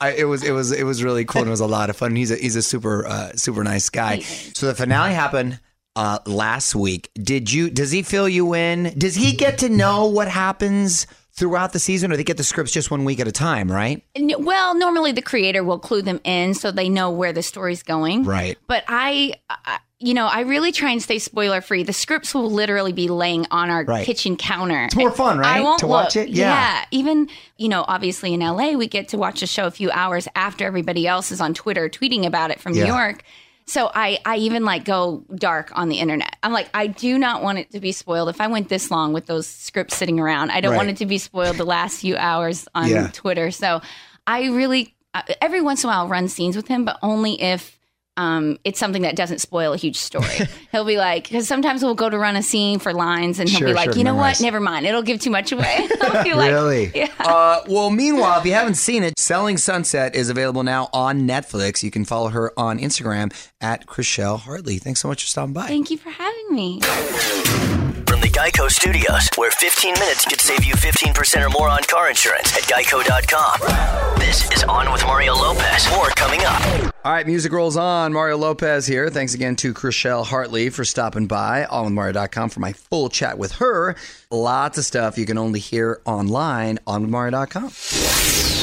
I 0.00 0.12
it 0.12 0.24
was 0.24 0.42
it 0.42 0.52
was 0.52 0.72
it 0.72 0.84
was 0.84 1.02
really 1.02 1.24
cool. 1.24 1.42
and 1.42 1.48
It 1.48 1.50
was 1.50 1.60
a 1.60 1.66
lot 1.66 1.90
of 1.90 1.96
fun. 1.96 2.16
He's 2.16 2.30
a 2.30 2.36
he's 2.36 2.56
a 2.56 2.62
super 2.62 3.06
uh, 3.06 3.32
super 3.34 3.62
nice 3.64 3.88
guy. 3.90 4.20
So 4.20 4.66
the 4.66 4.74
finale 4.74 5.12
happened 5.14 5.60
uh, 5.96 6.18
last 6.26 6.74
week. 6.74 7.10
Did 7.14 7.52
you? 7.52 7.70
Does 7.70 7.90
he 7.90 8.02
fill 8.02 8.28
you 8.28 8.54
in? 8.54 8.94
Does 8.96 9.14
he 9.14 9.32
get 9.32 9.58
to 9.58 9.68
know 9.68 10.06
what 10.06 10.28
happens 10.28 11.06
throughout 11.32 11.72
the 11.72 11.78
season, 11.78 12.12
or 12.12 12.16
they 12.16 12.24
get 12.24 12.36
the 12.36 12.44
scripts 12.44 12.72
just 12.72 12.90
one 12.90 13.04
week 13.04 13.20
at 13.20 13.28
a 13.28 13.32
time? 13.32 13.70
Right. 13.70 14.02
Well, 14.16 14.74
normally 14.74 15.12
the 15.12 15.22
creator 15.22 15.64
will 15.64 15.78
clue 15.78 16.02
them 16.02 16.20
in 16.24 16.54
so 16.54 16.70
they 16.70 16.88
know 16.88 17.10
where 17.10 17.32
the 17.32 17.42
story's 17.42 17.82
going. 17.82 18.24
Right. 18.24 18.58
But 18.66 18.84
I, 18.88 19.34
I 19.48 19.78
you 20.02 20.14
know, 20.14 20.26
I 20.26 20.40
really 20.40 20.72
try 20.72 20.90
and 20.92 21.02
stay 21.02 21.18
spoiler 21.18 21.60
free. 21.60 21.82
The 21.82 21.92
scripts 21.92 22.34
will 22.34 22.50
literally 22.50 22.92
be 22.92 23.08
laying 23.08 23.46
on 23.50 23.68
our 23.68 23.84
Right. 23.84 24.04
kitchen 24.06 24.36
counter. 24.36 24.84
It's 24.84 24.96
more 24.96 25.10
fun, 25.12 25.38
right? 25.38 25.58
I 25.58 25.60
won't 25.60 25.80
To 25.80 25.86
watch 25.86 26.16
it? 26.16 26.30
Yeah. 26.30 26.84
Even, 26.90 27.28
you 27.58 27.68
know, 27.68 27.84
obviously 27.86 28.32
in 28.32 28.40
LA, 28.40 28.72
we 28.76 28.86
get 28.86 29.08
to 29.08 29.18
watch 29.18 29.40
the 29.40 29.46
show 29.46 29.66
a 29.66 29.70
few 29.70 29.90
hours 29.90 30.26
after 30.34 30.64
everybody 30.66 31.06
else 31.06 31.30
is 31.30 31.40
on 31.40 31.52
Twitter 31.52 31.88
tweeting 31.90 32.24
about 32.24 32.50
it 32.50 32.60
from 32.60 32.72
Yeah. 32.74 32.84
New 32.84 32.88
York. 32.94 33.22
So 33.66 33.90
I, 33.94 34.18
I 34.24 34.36
even 34.38 34.64
like 34.64 34.84
go 34.84 35.22
dark 35.34 35.70
on 35.76 35.90
the 35.90 35.98
internet. 35.98 36.34
I'm 36.42 36.52
like, 36.52 36.70
I 36.74 36.86
do 36.88 37.18
not 37.18 37.42
want 37.42 37.58
it 37.58 37.70
to 37.72 37.78
be 37.78 37.92
spoiled. 37.92 38.30
If 38.30 38.40
I 38.40 38.46
went 38.48 38.68
this 38.70 38.90
long 38.90 39.12
with 39.12 39.26
those 39.26 39.46
scripts 39.46 39.96
sitting 39.96 40.18
around, 40.18 40.50
I 40.50 40.60
don't 40.62 40.72
Right. 40.72 40.78
want 40.78 40.88
it 40.88 40.96
to 40.96 41.06
be 41.06 41.18
spoiled 41.18 41.56
the 41.58 41.64
last 41.66 42.00
few 42.00 42.16
hours 42.16 42.66
on 42.74 42.88
Yeah. 42.88 43.10
Twitter. 43.12 43.50
So 43.50 43.80
I 44.26 44.46
really, 44.46 44.94
uh, 45.14 45.22
every 45.42 45.60
once 45.60 45.84
in 45.84 45.90
a 45.90 45.92
while, 45.92 46.08
run 46.08 46.26
scenes 46.28 46.56
with 46.56 46.68
him, 46.68 46.84
but 46.86 46.98
only 47.02 47.40
if 47.40 47.78
um, 48.20 48.58
it's 48.64 48.78
something 48.78 49.02
that 49.02 49.16
doesn't 49.16 49.38
spoil 49.40 49.72
a 49.72 49.76
huge 49.78 49.96
story. 49.96 50.26
he'll 50.72 50.84
be 50.84 50.96
like, 50.98 51.24
because 51.24 51.48
sometimes 51.48 51.82
we'll 51.82 51.94
go 51.94 52.10
to 52.10 52.18
run 52.18 52.36
a 52.36 52.42
scene 52.42 52.78
for 52.78 52.92
lines, 52.92 53.38
and 53.38 53.48
he'll 53.48 53.60
Sure, 53.60 53.68
be 53.68 53.74
like, 53.74 53.84
sure, 53.90 53.96
you 53.96 54.04
know 54.04 54.12
memorize. 54.12 54.40
what? 54.40 54.44
Never 54.44 54.60
mind. 54.60 54.84
It'll 54.86 55.02
give 55.02 55.20
too 55.20 55.30
much 55.30 55.52
away. 55.52 55.88
I'll 56.02 56.22
be 56.24 56.34
like, 56.34 56.50
Really? 56.52 56.90
Yeah. 56.94 57.08
Uh, 57.18 57.60
well, 57.68 57.88
meanwhile, 57.90 58.38
if 58.40 58.44
you 58.44 58.52
haven't 58.52 58.74
seen 58.74 59.02
it, 59.04 59.18
Selling 59.18 59.56
Sunset 59.56 60.14
is 60.14 60.28
available 60.28 60.62
now 60.62 60.88
on 60.92 61.22
Netflix. 61.22 61.82
You 61.82 61.90
can 61.90 62.04
follow 62.04 62.28
her 62.28 62.52
on 62.58 62.78
Instagram 62.78 63.32
at 63.60 63.86
Chrishell 63.86 64.38
Hartley. 64.40 64.76
Thanks 64.78 65.00
so 65.00 65.08
much 65.08 65.22
for 65.22 65.28
stopping 65.28 65.54
by. 65.54 65.66
Thank 65.68 65.90
you 65.90 65.96
for 65.96 66.10
having 66.10 66.46
me. 66.54 67.79
From 68.20 68.30
the 68.30 68.38
Geico 68.38 68.70
Studios, 68.70 69.30
where 69.36 69.50
15 69.50 69.94
minutes 69.94 70.26
could 70.26 70.42
save 70.42 70.62
you 70.62 70.74
15% 70.74 71.46
or 71.46 71.48
more 71.48 71.70
on 71.70 71.82
car 71.84 72.10
insurance 72.10 72.54
at 72.54 72.64
geico.com. 72.64 74.18
This 74.18 74.50
is 74.50 74.62
On 74.64 74.92
with 74.92 75.02
Mario 75.06 75.34
Lopez. 75.34 75.88
More 75.92 76.08
coming 76.10 76.40
up. 76.44 76.92
All 77.02 77.12
right, 77.12 77.26
music 77.26 77.50
rolls 77.50 77.78
on. 77.78 78.12
Mario 78.12 78.36
Lopez 78.36 78.86
here. 78.86 79.08
Thanks 79.08 79.32
again 79.32 79.56
to 79.56 79.72
Chrishell 79.72 80.26
Hartley 80.26 80.68
for 80.68 80.84
stopping 80.84 81.28
by. 81.28 81.66
OnWithMario.com 81.70 82.50
for 82.50 82.60
my 82.60 82.74
full 82.74 83.08
chat 83.08 83.38
with 83.38 83.52
her. 83.52 83.96
Lots 84.30 84.76
of 84.76 84.84
stuff 84.84 85.16
you 85.16 85.24
can 85.24 85.38
only 85.38 85.60
hear 85.60 86.02
online 86.04 86.78
on 86.86 87.06
WithMario.com. 87.06 88.59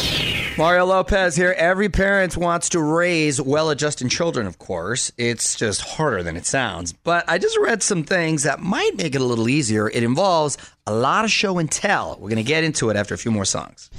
Mario 0.58 0.86
Lopez 0.86 1.36
here. 1.36 1.54
Every 1.56 1.88
parent 1.88 2.36
wants 2.36 2.70
to 2.70 2.82
raise 2.82 3.40
well 3.40 3.70
adjusted 3.70 4.10
children, 4.10 4.48
of 4.48 4.58
course. 4.58 5.12
It's 5.16 5.56
just 5.56 5.82
harder 5.82 6.24
than 6.24 6.36
it 6.36 6.48
sounds. 6.48 6.94
But 6.94 7.26
I 7.28 7.38
just 7.38 7.56
read 7.60 7.84
some 7.84 8.04
things 8.04 8.42
that 8.42 8.60
might 8.60 8.98
make 8.98 9.14
it 9.14 9.22
a 9.22 9.24
little 9.24 9.50
easier. 9.50 9.88
It 9.88 10.02
involves 10.02 10.58
a 10.88 10.96
lot 10.96 11.26
of 11.26 11.32
show 11.32 11.60
and 11.60 11.72
tell. 11.72 12.14
We're 12.16 12.30
going 12.30 12.38
to 12.38 12.44
get 12.44 12.64
into 12.64 12.90
it 12.90 12.98
after 12.98 13.14
a 13.14 13.20
few 13.20 13.30
more 13.30 13.46
songs. 13.46 13.92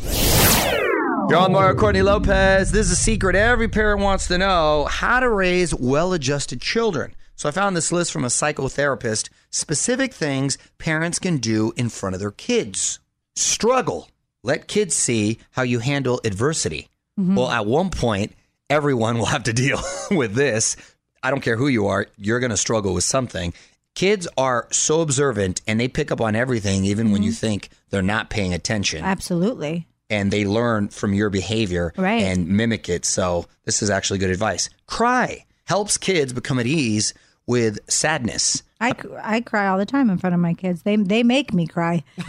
You're 1.28 1.36
on 1.36 1.52
Mario 1.52 1.78
Courtney 1.78 2.02
Lopez. 2.02 2.72
This 2.72 2.86
is 2.86 2.92
a 2.92 2.96
secret 2.96 3.36
every 3.36 3.68
parent 3.68 4.00
wants 4.00 4.26
to 4.26 4.36
know 4.36 4.86
how 4.90 5.20
to 5.20 5.30
raise 5.30 5.72
well 5.72 6.12
adjusted 6.12 6.60
children. 6.60 7.14
So 7.36 7.48
I 7.48 7.52
found 7.52 7.76
this 7.76 7.92
list 7.92 8.10
from 8.10 8.24
a 8.24 8.28
psychotherapist 8.28 9.28
specific 9.50 10.12
things 10.12 10.58
parents 10.78 11.20
can 11.20 11.36
do 11.36 11.72
in 11.76 11.88
front 11.88 12.16
of 12.16 12.20
their 12.20 12.32
kids. 12.32 12.98
Struggle. 13.36 14.08
Let 14.42 14.68
kids 14.68 14.94
see 14.94 15.38
how 15.50 15.62
you 15.62 15.78
handle 15.80 16.20
adversity. 16.24 16.88
Mm-hmm. 17.18 17.34
Well, 17.34 17.48
at 17.48 17.66
one 17.66 17.90
point, 17.90 18.32
everyone 18.70 19.18
will 19.18 19.26
have 19.26 19.44
to 19.44 19.52
deal 19.52 19.80
with 20.10 20.34
this. 20.34 20.76
I 21.22 21.30
don't 21.30 21.40
care 21.40 21.56
who 21.56 21.68
you 21.68 21.88
are, 21.88 22.06
you're 22.16 22.40
going 22.40 22.50
to 22.50 22.56
struggle 22.56 22.94
with 22.94 23.04
something. 23.04 23.52
Kids 23.94 24.28
are 24.36 24.68
so 24.70 25.00
observant 25.00 25.60
and 25.66 25.80
they 25.80 25.88
pick 25.88 26.12
up 26.12 26.20
on 26.20 26.36
everything, 26.36 26.84
even 26.84 27.10
when 27.10 27.22
you 27.24 27.32
mm-hmm. 27.32 27.46
think 27.46 27.70
they're 27.90 28.02
not 28.02 28.30
paying 28.30 28.54
attention 28.54 29.04
Absolutely. 29.04 29.88
and 30.08 30.30
they 30.30 30.44
learn 30.44 30.88
from 30.88 31.12
your 31.14 31.30
behavior 31.30 31.92
Right. 31.96 32.22
and 32.22 32.46
mimic 32.48 32.88
it. 32.88 33.04
So 33.04 33.46
this 33.64 33.82
is 33.82 33.90
actually 33.90 34.20
good 34.20 34.30
advice. 34.30 34.70
Cry 34.86 35.44
helps 35.64 35.98
kids 35.98 36.32
become 36.32 36.60
at 36.60 36.66
ease 36.66 37.12
with 37.48 37.78
sadness. 37.90 38.62
I, 38.80 38.92
I 39.20 39.40
cry 39.40 39.66
all 39.66 39.76
the 39.78 39.86
time 39.86 40.08
in 40.08 40.18
front 40.18 40.34
of 40.34 40.40
my 40.40 40.54
kids. 40.54 40.82
They 40.82 40.94
they 40.94 41.24
make 41.24 41.52
me 41.52 41.66
cry. 41.66 42.04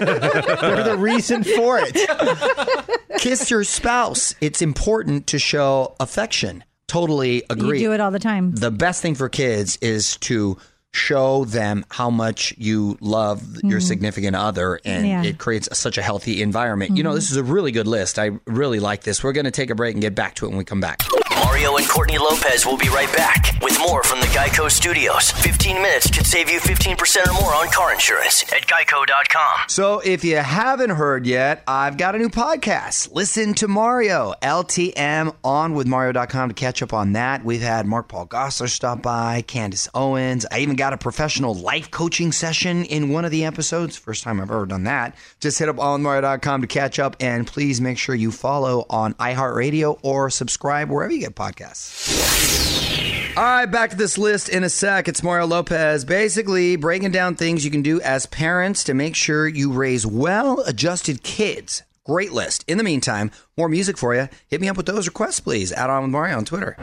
They're 0.00 0.84
the 0.84 0.96
reason 0.98 1.42
for 1.44 1.80
it. 1.82 3.18
Kiss 3.20 3.50
your 3.50 3.64
spouse. 3.64 4.34
It's 4.42 4.60
important 4.60 5.26
to 5.28 5.38
show 5.38 5.94
affection. 5.98 6.64
Totally 6.86 7.44
agree. 7.48 7.80
You 7.80 7.88
do 7.88 7.92
it 7.94 8.00
all 8.00 8.10
the 8.10 8.18
time. 8.18 8.52
the 8.54 8.70
best 8.70 9.00
thing 9.00 9.14
for 9.14 9.28
kids 9.30 9.78
is 9.80 10.16
to 10.18 10.58
show 10.92 11.44
them 11.44 11.86
how 11.88 12.10
much 12.10 12.52
you 12.58 12.98
love 13.00 13.40
your 13.62 13.78
significant 13.80 14.34
other 14.34 14.80
and 14.84 15.04
Mm-hmm. 15.04 15.06
Yeah. 15.06 15.16
Mm-hmm. 15.20 15.24
it 15.26 15.38
creates 15.38 15.68
such 15.78 15.96
a 15.98 16.02
healthy 16.02 16.42
environment. 16.42 16.96
You 16.96 17.04
know, 17.04 17.14
this 17.14 17.30
is 17.30 17.36
a 17.36 17.44
really 17.44 17.70
good 17.70 17.86
list. 17.86 18.18
I 18.18 18.32
really 18.46 18.80
like 18.80 19.04
this. 19.04 19.22
We're 19.22 19.32
going 19.32 19.44
to 19.44 19.52
take 19.52 19.70
a 19.70 19.74
break 19.76 19.94
and 19.94 20.02
get 20.02 20.16
back 20.16 20.34
to 20.36 20.46
it 20.46 20.48
when 20.48 20.58
we 20.58 20.64
come 20.64 20.80
back. 20.80 21.00
Mario 21.36 21.76
and 21.76 21.88
Courtney 21.88 22.18
Lopez 22.18 22.66
will 22.66 22.76
be 22.76 22.88
right 22.88 23.12
back 23.14 23.54
with 23.62 23.78
more 23.78 24.02
from 24.02 24.20
the 24.20 24.26
Geico 24.26 24.70
Studios. 24.70 25.30
15 25.30 25.76
minutes 25.76 26.10
could 26.10 26.26
save 26.26 26.50
you 26.50 26.58
15% 26.60 27.26
or 27.28 27.32
more 27.40 27.54
on 27.54 27.68
car 27.70 27.92
insurance 27.92 28.42
at 28.52 28.66
geico.com. 28.66 29.68
So, 29.68 30.00
if 30.00 30.24
you 30.24 30.36
haven't 30.36 30.90
heard 30.90 31.26
yet, 31.26 31.62
I've 31.66 31.96
got 31.96 32.14
a 32.14 32.18
new 32.18 32.28
podcast. 32.28 33.12
Listen 33.12 33.54
to 33.54 33.68
Mario, 33.68 34.34
LTM 34.42 35.34
on 35.44 35.74
with 35.74 35.86
Mario.com 35.86 36.48
to 36.48 36.54
catch 36.54 36.82
up 36.82 36.92
on 36.92 37.12
that. 37.12 37.44
We've 37.44 37.60
had 37.60 37.86
Mark 37.86 38.08
Paul 38.08 38.26
Gosselaar 38.26 38.68
stop 38.68 39.02
by, 39.02 39.42
Candace 39.42 39.88
Owens. 39.94 40.46
I 40.50 40.60
even 40.60 40.76
got 40.76 40.92
a 40.92 40.98
professional 40.98 41.54
life 41.54 41.90
coaching 41.90 42.32
session 42.32 42.84
in 42.84 43.10
one 43.10 43.24
of 43.24 43.30
the 43.30 43.44
episodes. 43.44 43.96
First 43.96 44.24
time 44.24 44.40
I've 44.40 44.50
ever 44.50 44.66
done 44.66 44.84
that. 44.84 45.16
Just 45.40 45.58
hit 45.58 45.68
up 45.68 45.76
onwithmario.com 45.76 46.60
to 46.62 46.66
catch 46.66 46.98
up, 46.98 47.16
and 47.20 47.46
please 47.46 47.80
make 47.80 47.98
sure 47.98 48.14
you 48.14 48.30
follow 48.30 48.86
on 48.90 49.14
iHeartRadio 49.14 49.98
or 50.02 50.30
subscribe 50.30 50.90
wherever 50.90 51.12
you 51.12 51.19
get 51.20 51.34
podcasts. 51.34 53.36
All 53.36 53.44
right, 53.44 53.66
back 53.66 53.90
to 53.90 53.96
this 53.96 54.18
list 54.18 54.48
in 54.48 54.64
a 54.64 54.68
sec. 54.68 55.06
It's 55.06 55.22
Mario 55.22 55.46
Lopez 55.46 56.04
basically 56.04 56.76
breaking 56.76 57.12
down 57.12 57.36
things 57.36 57.64
you 57.64 57.70
can 57.70 57.82
do 57.82 58.00
as 58.00 58.26
parents 58.26 58.84
to 58.84 58.94
make 58.94 59.14
sure 59.14 59.46
you 59.46 59.72
raise 59.72 60.04
well 60.04 60.60
adjusted 60.66 61.22
kids. 61.22 61.82
Great 62.04 62.32
list. 62.32 62.64
In 62.66 62.76
the 62.76 62.84
meantime, 62.84 63.30
more 63.56 63.68
music 63.68 63.96
for 63.96 64.14
you. 64.14 64.28
Hit 64.48 64.60
me 64.60 64.68
up 64.68 64.76
with 64.76 64.86
those 64.86 65.06
requests, 65.06 65.38
please. 65.38 65.72
Add 65.72 65.90
on 65.90 66.02
with 66.02 66.10
Mario 66.10 66.38
on 66.38 66.44
Twitter. 66.44 66.76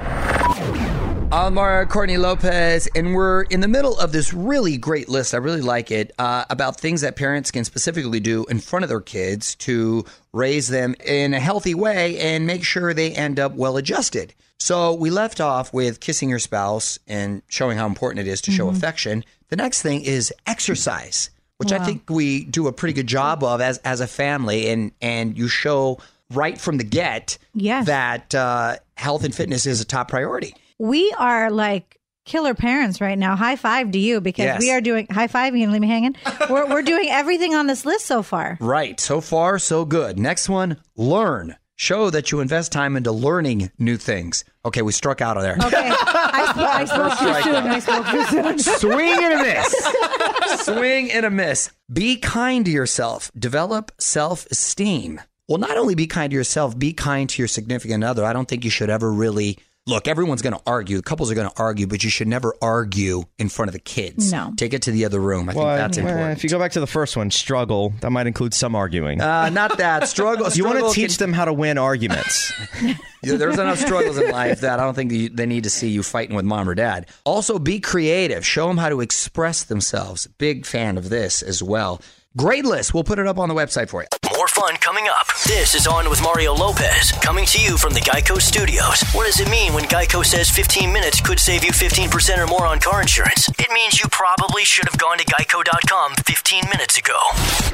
I'm 1.29 1.55
Mario 1.55 1.85
Courtney 1.85 2.15
Lopez, 2.15 2.87
and 2.95 3.13
we're 3.13 3.41
in 3.43 3.59
the 3.59 3.67
middle 3.67 3.99
of 3.99 4.13
this 4.13 4.33
really 4.33 4.77
great 4.77 5.09
list. 5.09 5.33
I 5.33 5.37
really 5.37 5.61
like 5.61 5.91
it 5.91 6.13
uh, 6.17 6.45
about 6.49 6.79
things 6.79 7.01
that 7.01 7.17
parents 7.17 7.51
can 7.51 7.65
specifically 7.65 8.21
do 8.21 8.45
in 8.45 8.59
front 8.59 8.83
of 8.83 8.89
their 8.89 9.01
kids 9.01 9.53
to 9.55 10.05
raise 10.31 10.69
them 10.69 10.95
in 11.05 11.33
a 11.33 11.39
healthy 11.39 11.75
way 11.75 12.17
and 12.17 12.47
make 12.47 12.63
sure 12.63 12.93
they 12.93 13.11
end 13.11 13.41
up 13.41 13.53
well 13.55 13.75
adjusted. 13.75 14.33
So 14.59 14.93
we 14.93 15.09
left 15.09 15.41
off 15.41 15.73
with 15.73 15.99
kissing 15.99 16.29
your 16.29 16.39
spouse 16.39 16.97
and 17.07 17.41
showing 17.49 17.77
how 17.77 17.87
important 17.87 18.25
it 18.25 18.29
is 18.31 18.39
to 18.41 18.51
show 18.51 18.69
affection. 18.69 19.25
The 19.49 19.57
next 19.57 19.81
thing 19.81 20.03
is 20.03 20.33
exercise, 20.47 21.29
which 21.57 21.73
I 21.73 21.83
think 21.83 22.09
we 22.09 22.45
do 22.45 22.67
a 22.67 22.73
pretty 22.73 22.93
good 22.93 23.07
job 23.07 23.43
of 23.43 23.59
as 23.59 23.79
as 23.79 23.99
a 23.99 24.07
family, 24.07 24.69
and 24.69 24.91
and 25.01 25.37
you 25.37 25.49
show 25.49 25.99
right 26.31 26.57
from 26.59 26.77
the 26.77 26.83
get 26.85 27.37
Yes. 27.53 27.85
that 27.87 28.33
uh, 28.33 28.77
health 28.95 29.23
and 29.25 29.35
fitness 29.35 29.65
is 29.65 29.81
a 29.81 29.85
top 29.85 30.07
priority. 30.07 30.55
We 30.79 31.13
are 31.17 31.49
like 31.51 31.99
killer 32.25 32.53
parents 32.53 32.99
right 33.01 33.17
now. 33.17 33.35
High 33.35 33.55
five 33.55 33.91
to 33.91 33.97
you 33.99 34.21
because 34.21 34.45
Yes. 34.45 34.59
we 34.59 34.71
are 34.71 34.81
doing 34.81 35.07
high 35.09 35.27
five. 35.27 35.55
You 35.55 35.63
gonna 35.65 35.71
leave 35.73 35.81
me 35.81 35.87
hanging? 35.87 36.15
we're 36.49 36.67
we're 36.67 36.81
doing 36.81 37.09
everything 37.09 37.55
on 37.55 37.67
this 37.67 37.85
list 37.85 38.05
so 38.05 38.21
far. 38.23 38.57
Right. 38.61 38.99
So 38.99 39.21
far, 39.21 39.59
so 39.59 39.85
good. 39.85 40.19
Next 40.19 40.49
one 40.49 40.77
learn. 40.95 41.55
Show 41.79 42.09
that 42.09 42.31
you 42.31 42.39
invest 42.39 42.71
time 42.71 42.95
into 42.97 43.11
learning 43.11 43.71
new 43.77 43.97
things. 43.97 44.43
Okay, 44.65 44.81
we 44.81 44.91
struck 44.91 45.21
out 45.21 45.37
of 45.37 45.43
there. 45.43 45.57
Okay, 45.63 45.91
I, 45.93 46.45
sp- 46.49 46.57
I 46.57 46.85
spoke 46.89 47.19
too 47.19 47.43
soon. 47.43 47.67
I 47.67 47.79
spoke 47.79 48.07
too 48.07 48.23
soon. 48.25 48.59
Swing 48.79 49.23
and 49.23 49.33
a 49.39 49.43
miss. 49.43 50.65
Swing 50.65 51.11
and 51.11 51.25
a 51.25 51.29
miss. 51.29 51.69
Be 51.91 52.17
kind 52.17 52.65
to 52.65 52.71
yourself. 52.71 53.31
Develop 53.37 53.91
self 53.99 54.47
esteem. 54.47 55.21
Well, 55.47 55.59
not 55.59 55.77
only 55.77 55.93
be 55.93 56.07
kind 56.07 56.31
to 56.31 56.35
yourself, 56.35 56.77
be 56.77 56.93
kind 56.93 57.29
to 57.29 57.41
your 57.41 57.47
significant 57.47 58.03
other. 58.03 58.25
I 58.25 58.33
don't 58.33 58.47
think 58.47 58.65
you 58.65 58.71
should 58.71 58.89
ever 58.89 59.11
really 59.13 59.59
look. 59.87 60.07
Everyone's 60.07 60.41
going 60.41 60.53
to 60.53 60.61
argue. 60.67 61.01
Couples 61.01 61.31
are 61.31 61.35
going 61.35 61.49
to 61.49 61.55
argue, 61.61 61.87
but 61.87 62.03
you 62.03 62.09
should 62.09 62.27
never 62.27 62.53
argue 62.61 63.23
in 63.39 63.49
front 63.49 63.69
of 63.69 63.73
the 63.73 63.79
kids. 63.79 64.31
No. 64.31 64.53
Take 64.57 64.73
it 64.73 64.83
to 64.83 64.91
the 64.91 65.05
other 65.05 65.19
room. 65.19 65.49
I 65.49 65.53
think 65.53 65.65
that's 65.65 65.97
important. 65.97 66.37
If 66.37 66.43
you 66.43 66.49
go 66.49 66.59
back 66.59 66.71
to 66.73 66.79
the 66.79 66.87
first 66.87 67.17
one, 67.17 67.31
struggle, 67.31 67.93
that 68.01 68.11
might 68.11 68.27
include 68.27 68.53
some 68.53 68.75
arguing. 68.75 69.21
uh, 69.21 69.49
not 69.49 69.77
that 69.77 70.07
struggle. 70.09 70.47
you 70.51 70.65
want 70.65 70.79
to 70.79 70.91
teach 70.93 71.17
can- 71.17 71.27
them 71.29 71.33
how 71.33 71.45
to 71.45 71.53
win 71.53 71.77
arguments. 71.77 72.51
Yeah, 73.23 73.35
There's 73.37 73.57
enough 73.57 73.79
struggles 73.79 74.19
in 74.19 74.29
life 74.31 74.61
that 74.61 74.79
I 74.79 74.83
don't 74.83 74.93
think 74.93 75.35
they 75.35 75.47
need 75.47 75.63
to 75.63 75.71
see 75.71 75.89
you 75.89 76.03
fighting 76.03 76.35
with 76.35 76.45
mom 76.45 76.69
or 76.69 76.75
dad. 76.75 77.07
Also, 77.25 77.57
be 77.57 77.79
creative. 77.79 78.45
Show 78.45 78.67
them 78.67 78.77
how 78.77 78.89
to 78.89 79.01
express 79.01 79.63
themselves. 79.63 80.27
Big 80.37 80.67
fan 80.67 80.97
of 80.99 81.09
this 81.09 81.41
as 81.41 81.63
well. 81.63 81.99
Great 82.35 82.65
list. 82.65 82.93
We'll 82.93 83.03
put 83.03 83.17
it 83.19 83.25
up 83.25 83.39
on 83.39 83.49
the 83.49 83.55
website 83.55 83.89
for 83.89 84.01
you. 84.01 84.07
More 84.35 84.47
fun 84.47 84.75
coming 84.77 85.07
up. 85.07 85.25
This 85.47 85.73
is 85.73 85.87
On 85.87 86.07
with 86.09 86.21
Mario 86.21 86.53
Lopez, 86.53 87.11
coming 87.13 87.45
to 87.47 87.59
you 87.59 87.77
from 87.77 87.93
the 87.93 87.99
Geico 87.99 88.39
Studios. 88.39 89.01
What 89.13 89.25
does 89.25 89.39
it 89.39 89.49
mean 89.49 89.73
when 89.73 89.85
Geico 89.85 90.23
says 90.23 90.49
15 90.49 90.93
minutes 90.93 91.19
could 91.19 91.39
save 91.39 91.63
you 91.63 91.71
15% 91.71 92.37
or 92.37 92.45
more 92.45 92.67
on 92.67 92.79
car 92.79 93.01
insurance? 93.01 93.49
It 93.57 93.71
means 93.73 93.99
you 93.99 94.07
probably 94.11 94.63
should 94.65 94.85
have 94.85 94.99
gone 94.99 95.17
to 95.17 95.25
geico.com 95.25 96.13
15 96.27 96.63
minutes 96.71 96.97
ago. 96.99 97.17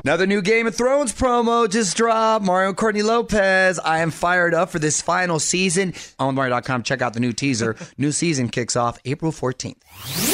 Another 0.06 0.26
new 0.26 0.42
Game 0.42 0.68
of 0.68 0.76
Thrones 0.76 1.12
promo 1.14 1.70
just 1.70 1.98
dropped. 1.98 2.46
Mario 2.46 2.74
Courtney 2.74 3.04
Lopez. 3.04 3.80
I 3.80 4.00
am 4.00 4.12
fired 4.12 4.54
up 4.54 4.70
for 4.70 4.80
this 4.80 5.02
final 5.02 5.40
season. 5.40 5.94
On 6.20 6.36
Mario.com, 6.36 6.84
check 6.84 7.02
out 7.02 7.14
the 7.14 7.20
new 7.20 7.34
teaser. 7.34 7.76
new 7.98 8.14
season 8.14 8.48
kicks 8.48 8.78
off 8.78 8.98
April 9.04 9.34
14th. 9.34 10.33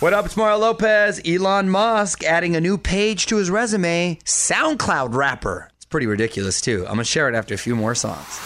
What 0.00 0.12
up, 0.12 0.26
it's 0.26 0.36
Mario 0.36 0.58
Lopez. 0.58 1.20
Elon 1.26 1.68
Musk 1.68 2.22
adding 2.22 2.54
a 2.54 2.60
new 2.60 2.78
page 2.78 3.26
to 3.26 3.36
his 3.36 3.50
resume. 3.50 4.16
SoundCloud 4.24 5.12
rapper. 5.12 5.72
It's 5.74 5.86
pretty 5.86 6.06
ridiculous, 6.06 6.60
too. 6.60 6.82
I'm 6.82 6.94
going 6.94 6.98
to 6.98 7.04
share 7.04 7.28
it 7.28 7.34
after 7.34 7.54
a 7.54 7.58
few 7.58 7.74
more 7.74 7.96
songs. 7.96 8.40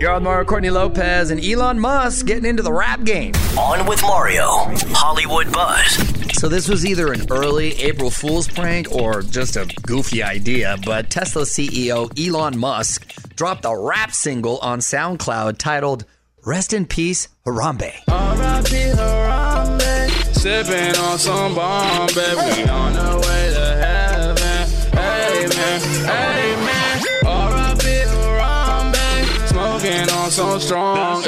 You're 0.00 0.10
on 0.10 0.24
Mario 0.24 0.44
Courtney 0.46 0.70
Lopez 0.70 1.30
and 1.30 1.40
Elon 1.44 1.78
Musk 1.78 2.26
getting 2.26 2.44
into 2.44 2.64
the 2.64 2.72
rap 2.72 3.04
game. 3.04 3.34
On 3.56 3.86
with 3.86 4.02
Mario, 4.02 4.48
Hollywood 4.96 5.52
Buzz. 5.52 5.94
So 6.36 6.48
this 6.48 6.68
was 6.68 6.84
either 6.84 7.12
an 7.12 7.24
early 7.30 7.74
April 7.74 8.10
Fool's 8.10 8.48
prank 8.48 8.90
or 8.90 9.22
just 9.22 9.54
a 9.54 9.72
goofy 9.82 10.24
idea, 10.24 10.76
but 10.84 11.08
Tesla 11.08 11.42
CEO 11.42 12.10
Elon 12.18 12.58
Musk 12.58 13.14
dropped 13.36 13.64
a 13.64 13.78
rap 13.78 14.10
single 14.10 14.58
on 14.58 14.80
SoundCloud 14.80 15.58
titled 15.58 16.04
Rest 16.44 16.72
in 16.72 16.86
Peace 16.86 17.28
Harambe. 17.46 17.92
R.I.P. 18.08 18.70
Harambe, 18.98 20.08
sipping 20.34 20.96
on 21.00 21.16
some 21.16 21.54
Bombay. 21.54 22.34
We 22.34 22.64
on 22.68 22.92
the 22.94 23.16
way 23.22 23.52
to 23.54 23.66
heaven. 23.86 24.66
Amen. 24.98 25.80
Amen. 26.10 27.02
R.I.P. 27.24 27.86
Harambe, 28.10 29.48
smoking 29.48 30.10
on 30.10 30.30
some 30.32 30.58
strong. 30.58 31.22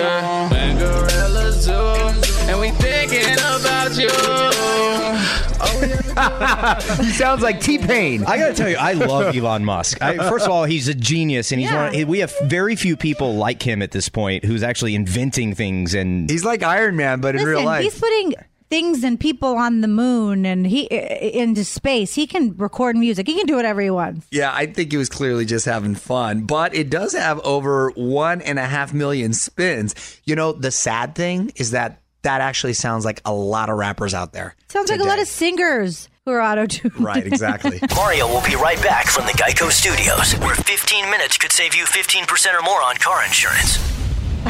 he 7.02 7.11
sounds 7.11 7.42
like 7.42 7.61
T 7.61 7.78
Pain. 7.78 8.25
I 8.25 8.38
got 8.38 8.49
to 8.49 8.54
tell 8.54 8.68
you, 8.68 8.76
I 8.76 8.92
love 8.92 9.34
Elon 9.37 9.64
Musk. 9.64 10.00
I, 10.02 10.16
first 10.28 10.46
of 10.46 10.52
all, 10.52 10.64
he's 10.64 10.88
a 10.88 10.94
genius, 10.94 11.52
and 11.52 11.61
he's 11.61 11.70
Yeah. 11.70 11.90
one. 11.92 12.06
We 12.08 12.18
have 12.20 12.32
very 12.44 12.76
few 12.76 12.96
people 12.96 13.37
like 13.37 13.62
him 13.62 13.82
at 13.82 13.90
this 13.90 14.08
point 14.08 14.44
who's 14.44 14.62
actually 14.62 14.94
inventing 14.94 15.54
things. 15.54 15.94
And 15.94 16.30
He's 16.30 16.44
like 16.44 16.62
Iron 16.62 16.96
Man, 16.96 17.20
but 17.20 17.37
in 17.37 17.44
real 17.44 17.64
life. 17.64 17.82
he's 17.84 17.99
putting 17.99 18.34
things 18.70 19.04
and 19.04 19.20
people 19.20 19.56
on 19.56 19.82
the 19.82 19.88
moon 19.88 20.44
and 20.46 20.66
he 20.66 20.82
into 20.84 21.64
space. 21.64 22.14
He 22.14 22.26
can 22.26 22.56
record 22.56 22.96
music. 22.96 23.26
He 23.28 23.34
can 23.34 23.46
do 23.46 23.56
whatever 23.56 23.80
he 23.80 23.90
wants. 23.90 24.26
Yeah, 24.30 24.50
I 24.52 24.66
think 24.66 24.90
he 24.90 24.96
was 24.96 25.08
clearly 25.08 25.44
just 25.44 25.66
having 25.66 25.94
fun, 25.94 26.42
but 26.42 26.75
it 26.75 26.90
does 26.90 27.12
have 27.14 27.38
over 27.40 27.90
one 27.94 28.40
and 28.42 28.58
a 28.58 28.64
half 28.64 28.92
million 28.92 29.32
spins. 29.32 29.94
You 30.25 30.34
know, 30.34 30.52
the 30.52 30.70
sad 30.70 31.14
thing 31.14 31.52
is 31.56 31.70
that 31.73 32.00
that 32.23 32.40
actually 32.40 32.73
sounds 32.73 33.04
like 33.04 33.20
a 33.26 33.32
lot 33.34 33.68
of 33.68 33.76
rappers 33.76 34.14
out 34.14 34.32
there. 34.32 34.56
Sounds 34.68 34.90
like 34.90 35.00
a 35.00 35.04
lot 35.04 35.18
of 35.20 35.28
singers 35.28 36.08
who 36.25 36.33
are 36.33 36.40
auto 36.40 36.66
tuned. 36.66 37.00
Right, 37.00 37.26
exactly. 37.26 37.81
Mario 37.95 38.26
will 38.28 38.43
be 38.43 38.54
right 38.54 38.81
back 38.83 39.07
from 39.07 39.26
the 39.26 39.33
Geico 39.33 39.71
Studios, 39.71 40.33
where 40.40 40.54
15 40.54 41.11
minutes 41.11 41.37
could 41.37 41.52
save 41.52 41.75
you 41.75 41.85
15% 41.85 42.59
or 42.59 42.62
more 42.62 42.83
on 42.83 42.97
car 42.97 43.25
insurance. 43.25 43.76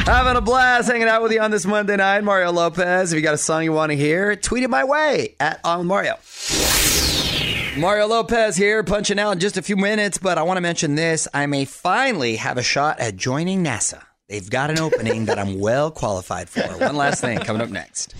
Having 0.05 0.35
a 0.35 0.41
blast 0.41 0.89
hanging 0.89 1.07
out 1.07 1.21
with 1.21 1.31
you 1.31 1.41
on 1.41 1.51
this 1.51 1.65
Monday 1.65 1.95
night, 1.95 2.23
Mario 2.23 2.51
Lopez. 2.51 3.11
If 3.11 3.17
you 3.17 3.23
got 3.23 3.33
a 3.33 3.37
song 3.37 3.63
you 3.63 3.71
want 3.71 3.91
to 3.91 3.95
hear, 3.95 4.35
tweet 4.35 4.63
it 4.63 4.69
my 4.69 4.83
way 4.83 5.35
at 5.39 5.59
on 5.63 5.85
Mario. 5.87 6.15
Mario 7.77 8.07
Lopez 8.07 8.55
here, 8.55 8.83
punching 8.83 9.19
out 9.19 9.31
in 9.31 9.39
just 9.39 9.57
a 9.57 9.61
few 9.61 9.75
minutes, 9.75 10.17
but 10.17 10.37
I 10.37 10.43
want 10.43 10.57
to 10.57 10.61
mention 10.61 10.95
this. 10.95 11.27
I 11.33 11.45
may 11.45 11.65
finally 11.65 12.37
have 12.37 12.57
a 12.57 12.63
shot 12.63 12.99
at 12.99 13.17
joining 13.17 13.63
NASA. 13.63 14.01
They've 14.29 14.49
got 14.49 14.69
an 14.69 14.79
opening 14.79 15.25
that 15.25 15.37
I'm 15.37 15.59
well 15.59 15.91
qualified 15.91 16.49
for. 16.49 16.61
One 16.61 16.95
last 16.95 17.21
thing 17.21 17.37
coming 17.39 17.61
up 17.61 17.69
next. 17.69 18.15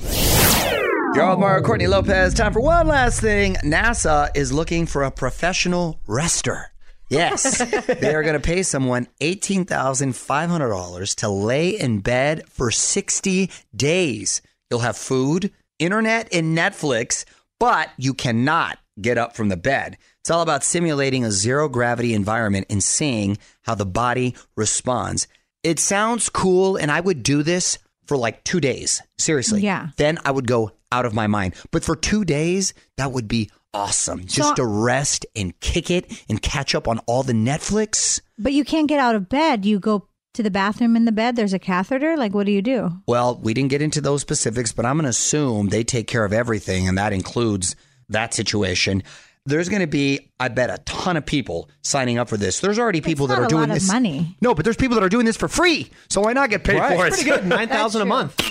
You're 1.15 1.23
all 1.23 1.37
Mario 1.37 1.63
Courtney 1.63 1.87
Lopez. 1.87 2.33
Time 2.33 2.51
for 2.51 2.59
one 2.59 2.87
last 2.87 3.21
thing. 3.21 3.53
NASA 3.63 4.29
is 4.35 4.51
looking 4.51 4.85
for 4.85 5.03
a 5.03 5.11
professional 5.11 6.01
rester. 6.07 6.73
Yes, 7.09 7.57
they 7.87 8.13
are 8.13 8.21
going 8.21 8.33
to 8.33 8.45
pay 8.45 8.63
someone 8.63 9.07
$18,500 9.21 11.15
to 11.15 11.29
lay 11.29 11.69
in 11.69 11.99
bed 12.01 12.43
for 12.49 12.69
60 12.69 13.49
days. 13.73 14.41
You'll 14.69 14.81
have 14.81 14.97
food, 14.97 15.53
internet, 15.79 16.27
and 16.33 16.57
Netflix, 16.57 17.23
but 17.61 17.91
you 17.97 18.13
cannot 18.13 18.77
get 18.99 19.17
up 19.17 19.37
from 19.37 19.47
the 19.47 19.55
bed. 19.55 19.97
It's 20.19 20.29
all 20.29 20.41
about 20.41 20.65
simulating 20.65 21.23
a 21.23 21.31
zero 21.31 21.69
gravity 21.69 22.13
environment 22.13 22.65
and 22.69 22.83
seeing 22.83 23.37
how 23.61 23.75
the 23.75 23.85
body 23.85 24.35
responds. 24.57 25.29
It 25.63 25.79
sounds 25.79 26.27
cool, 26.27 26.75
and 26.75 26.91
I 26.91 26.99
would 26.99 27.23
do 27.23 27.41
this 27.41 27.77
for 28.05 28.17
like 28.17 28.43
two 28.43 28.59
days. 28.59 29.01
Seriously. 29.17 29.61
Yeah. 29.61 29.89
Then 29.95 30.17
I 30.25 30.31
would 30.31 30.47
go 30.47 30.71
out 30.95 31.05
of 31.05 31.13
my 31.13 31.27
mind. 31.27 31.55
But 31.71 31.83
for 31.83 31.95
two 31.95 32.23
days, 32.23 32.73
that 32.97 33.11
would 33.11 33.27
be 33.27 33.51
awesome. 33.73 34.25
Just 34.25 34.55
to 34.55 34.65
rest 34.65 35.25
and 35.35 35.59
kick 35.59 35.91
it 35.91 36.23
and 36.29 36.41
catch 36.41 36.73
up 36.73 36.87
on 36.87 36.99
all 36.99 37.23
the 37.23 37.33
Netflix. 37.33 38.21
But 38.37 38.53
you 38.53 38.63
can't 38.63 38.87
get 38.87 38.99
out 38.99 39.15
of 39.15 39.27
bed. 39.27 39.65
You 39.65 39.79
go 39.79 40.07
to 40.33 40.43
the 40.43 40.51
bathroom 40.51 40.95
in 40.95 41.05
the 41.05 41.11
bed. 41.11 41.35
There's 41.35 41.53
a 41.53 41.59
catheter. 41.59 42.15
Like, 42.15 42.33
what 42.33 42.45
do 42.45 42.53
you 42.53 42.61
do? 42.61 42.91
Well, 43.07 43.37
we 43.41 43.53
didn't 43.53 43.69
get 43.69 43.81
into 43.81 43.99
those 43.99 44.21
specifics, 44.21 44.71
but 44.71 44.85
I'm 44.85 44.95
going 44.95 45.03
to 45.03 45.09
assume 45.09 45.67
they 45.67 45.83
take 45.83 46.07
care 46.07 46.23
of 46.23 46.33
everything, 46.33 46.87
and 46.87 46.97
that 46.97 47.13
includes 47.13 47.75
that 48.09 48.33
situation. 48.33 49.03
There's 49.47 49.69
going 49.69 49.81
to 49.81 49.87
be, 49.87 50.31
I 50.39 50.47
bet, 50.47 50.71
a 50.71 50.79
ton 50.85 51.17
of 51.17 51.25
people 51.25 51.69
signing 51.83 52.17
up 52.17 52.29
for 52.29 52.35
this. 52.37 52.59
There's 52.61 52.79
already 52.79 52.99
people 53.01 53.27
that 53.27 53.35
not 53.35 53.41
are 53.43 53.45
a 53.45 53.47
doing 53.47 53.61
lot 53.61 53.69
of 53.69 53.75
this. 53.75 53.87
money. 53.87 54.35
No, 54.41 54.55
but 54.55 54.65
there's 54.65 54.75
people 54.75 54.95
that 54.95 55.03
are 55.03 55.09
doing 55.09 55.25
this 55.25 55.37
for 55.37 55.47
free. 55.47 55.91
So 56.09 56.21
why 56.21 56.33
not 56.33 56.49
get 56.49 56.63
paid 56.63 56.79
Right. 56.79 56.97
for 56.97 57.05
it? 57.05 57.13
It's 57.13 57.21
pretty 57.23 57.41
good. 57.41 57.45
9000 57.47 58.01
a 58.01 58.05
month. 58.05 58.41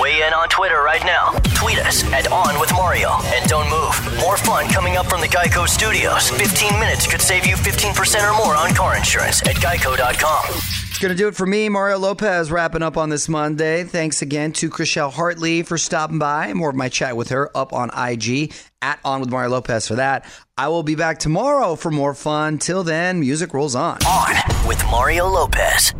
Weigh 0.00 0.22
in 0.26 0.32
on 0.32 0.48
Twitter 0.48 0.82
right 0.82 1.04
now. 1.04 1.30
Tweet 1.54 1.78
us 1.78 2.02
at 2.12 2.30
On 2.32 2.58
With 2.60 2.72
Mario. 2.72 3.10
And 3.26 3.48
don't 3.48 3.68
move. 3.70 4.20
More 4.20 4.36
fun 4.36 4.68
coming 4.68 4.96
up 4.96 5.06
from 5.06 5.20
the 5.20 5.28
Geico 5.28 5.68
Studios. 5.68 6.30
15 6.30 6.78
minutes 6.80 7.06
could 7.06 7.20
save 7.20 7.46
you 7.46 7.54
15% 7.54 8.28
or 8.28 8.36
more 8.36 8.56
on 8.56 8.74
car 8.74 8.96
insurance 8.96 9.42
at 9.42 9.54
geico.com. 9.56 10.79
It's 11.00 11.06
going 11.06 11.16
to 11.16 11.22
do 11.22 11.28
it 11.28 11.34
for 11.34 11.46
me, 11.46 11.70
Mario 11.70 11.96
Lopez, 11.96 12.50
wrapping 12.50 12.82
up 12.82 12.98
on 12.98 13.08
this 13.08 13.26
Monday. 13.26 13.84
Thanks 13.84 14.20
again 14.20 14.52
to 14.52 14.68
Chrishell 14.68 15.10
Hartley 15.10 15.62
for 15.62 15.78
stopping 15.78 16.18
by. 16.18 16.52
More 16.52 16.68
of 16.68 16.76
my 16.76 16.90
chat 16.90 17.16
with 17.16 17.30
her 17.30 17.50
up 17.56 17.72
on 17.72 17.88
IG 17.96 18.52
at 18.82 19.00
On 19.02 19.18
with 19.20 19.30
Mario 19.30 19.48
Lopez 19.48 19.88
for 19.88 19.94
that. 19.94 20.26
I 20.58 20.68
will 20.68 20.82
be 20.82 20.96
back 20.96 21.18
tomorrow 21.18 21.74
for 21.74 21.90
more 21.90 22.12
fun. 22.12 22.58
Till 22.58 22.84
then, 22.84 23.18
music 23.18 23.54
rolls 23.54 23.74
on. 23.74 23.96
On 24.04 24.68
with 24.68 24.84
Mario 24.90 25.26
Lopez. 25.26 25.94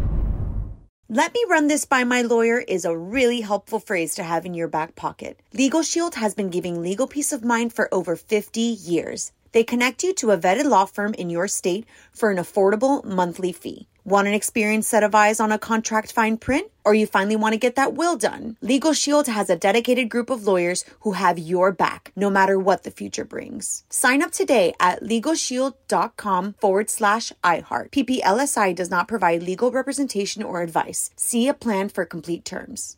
Let 1.08 1.32
me 1.32 1.46
run 1.48 1.68
this 1.68 1.86
by 1.86 2.04
my 2.04 2.20
lawyer 2.20 2.58
is 2.58 2.84
a 2.84 2.94
really 2.94 3.40
helpful 3.40 3.80
phrase 3.80 4.16
to 4.16 4.22
have 4.22 4.44
in 4.44 4.52
your 4.52 4.68
back 4.68 4.96
pocket. 4.96 5.40
Legal 5.54 5.82
Shield 5.82 6.16
has 6.16 6.34
been 6.34 6.50
giving 6.50 6.82
legal 6.82 7.06
peace 7.06 7.32
of 7.32 7.42
mind 7.42 7.72
for 7.72 7.88
over 7.90 8.16
50 8.16 8.60
years. 8.60 9.32
They 9.52 9.64
connect 9.64 10.04
you 10.04 10.12
to 10.16 10.32
a 10.32 10.36
vetted 10.36 10.66
law 10.66 10.84
firm 10.84 11.14
in 11.14 11.30
your 11.30 11.48
state 11.48 11.86
for 12.12 12.30
an 12.30 12.36
affordable 12.36 13.02
monthly 13.02 13.52
fee. 13.52 13.88
Want 14.10 14.26
an 14.26 14.34
experienced 14.34 14.90
set 14.90 15.04
of 15.04 15.14
eyes 15.14 15.38
on 15.38 15.52
a 15.52 15.58
contract 15.58 16.10
fine 16.10 16.36
print? 16.36 16.68
Or 16.84 16.94
you 16.94 17.06
finally 17.06 17.36
want 17.36 17.52
to 17.52 17.60
get 17.60 17.76
that 17.76 17.94
will 17.94 18.16
done? 18.16 18.56
Legal 18.60 18.92
Shield 18.92 19.28
has 19.28 19.48
a 19.48 19.54
dedicated 19.54 20.08
group 20.08 20.30
of 20.30 20.48
lawyers 20.48 20.84
who 21.02 21.12
have 21.12 21.38
your 21.38 21.70
back, 21.70 22.10
no 22.16 22.28
matter 22.28 22.58
what 22.58 22.82
the 22.82 22.90
future 22.90 23.24
brings. 23.24 23.84
Sign 23.88 24.20
up 24.20 24.32
today 24.32 24.74
at 24.80 25.00
LegalShield.com 25.00 26.54
forward 26.54 26.90
slash 26.90 27.32
iHeart. 27.44 27.92
PPLSI 27.92 28.74
does 28.74 28.90
not 28.90 29.06
provide 29.06 29.44
legal 29.44 29.70
representation 29.70 30.42
or 30.42 30.62
advice. 30.62 31.10
See 31.14 31.46
a 31.46 31.54
plan 31.54 31.88
for 31.88 32.04
complete 32.04 32.44
terms. 32.44 32.96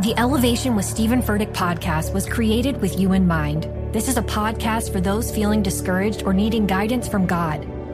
The 0.00 0.14
Elevation 0.16 0.76
with 0.76 0.86
Stephen 0.86 1.20
Furtick 1.20 1.52
podcast 1.52 2.14
was 2.14 2.26
created 2.26 2.80
with 2.80 2.98
you 2.98 3.12
in 3.12 3.26
mind. 3.26 3.64
This 3.92 4.08
is 4.08 4.16
a 4.16 4.22
podcast 4.22 4.92
for 4.92 5.02
those 5.02 5.30
feeling 5.30 5.62
discouraged 5.62 6.22
or 6.22 6.32
needing 6.32 6.66
guidance 6.66 7.06
from 7.06 7.26
God. 7.26 7.79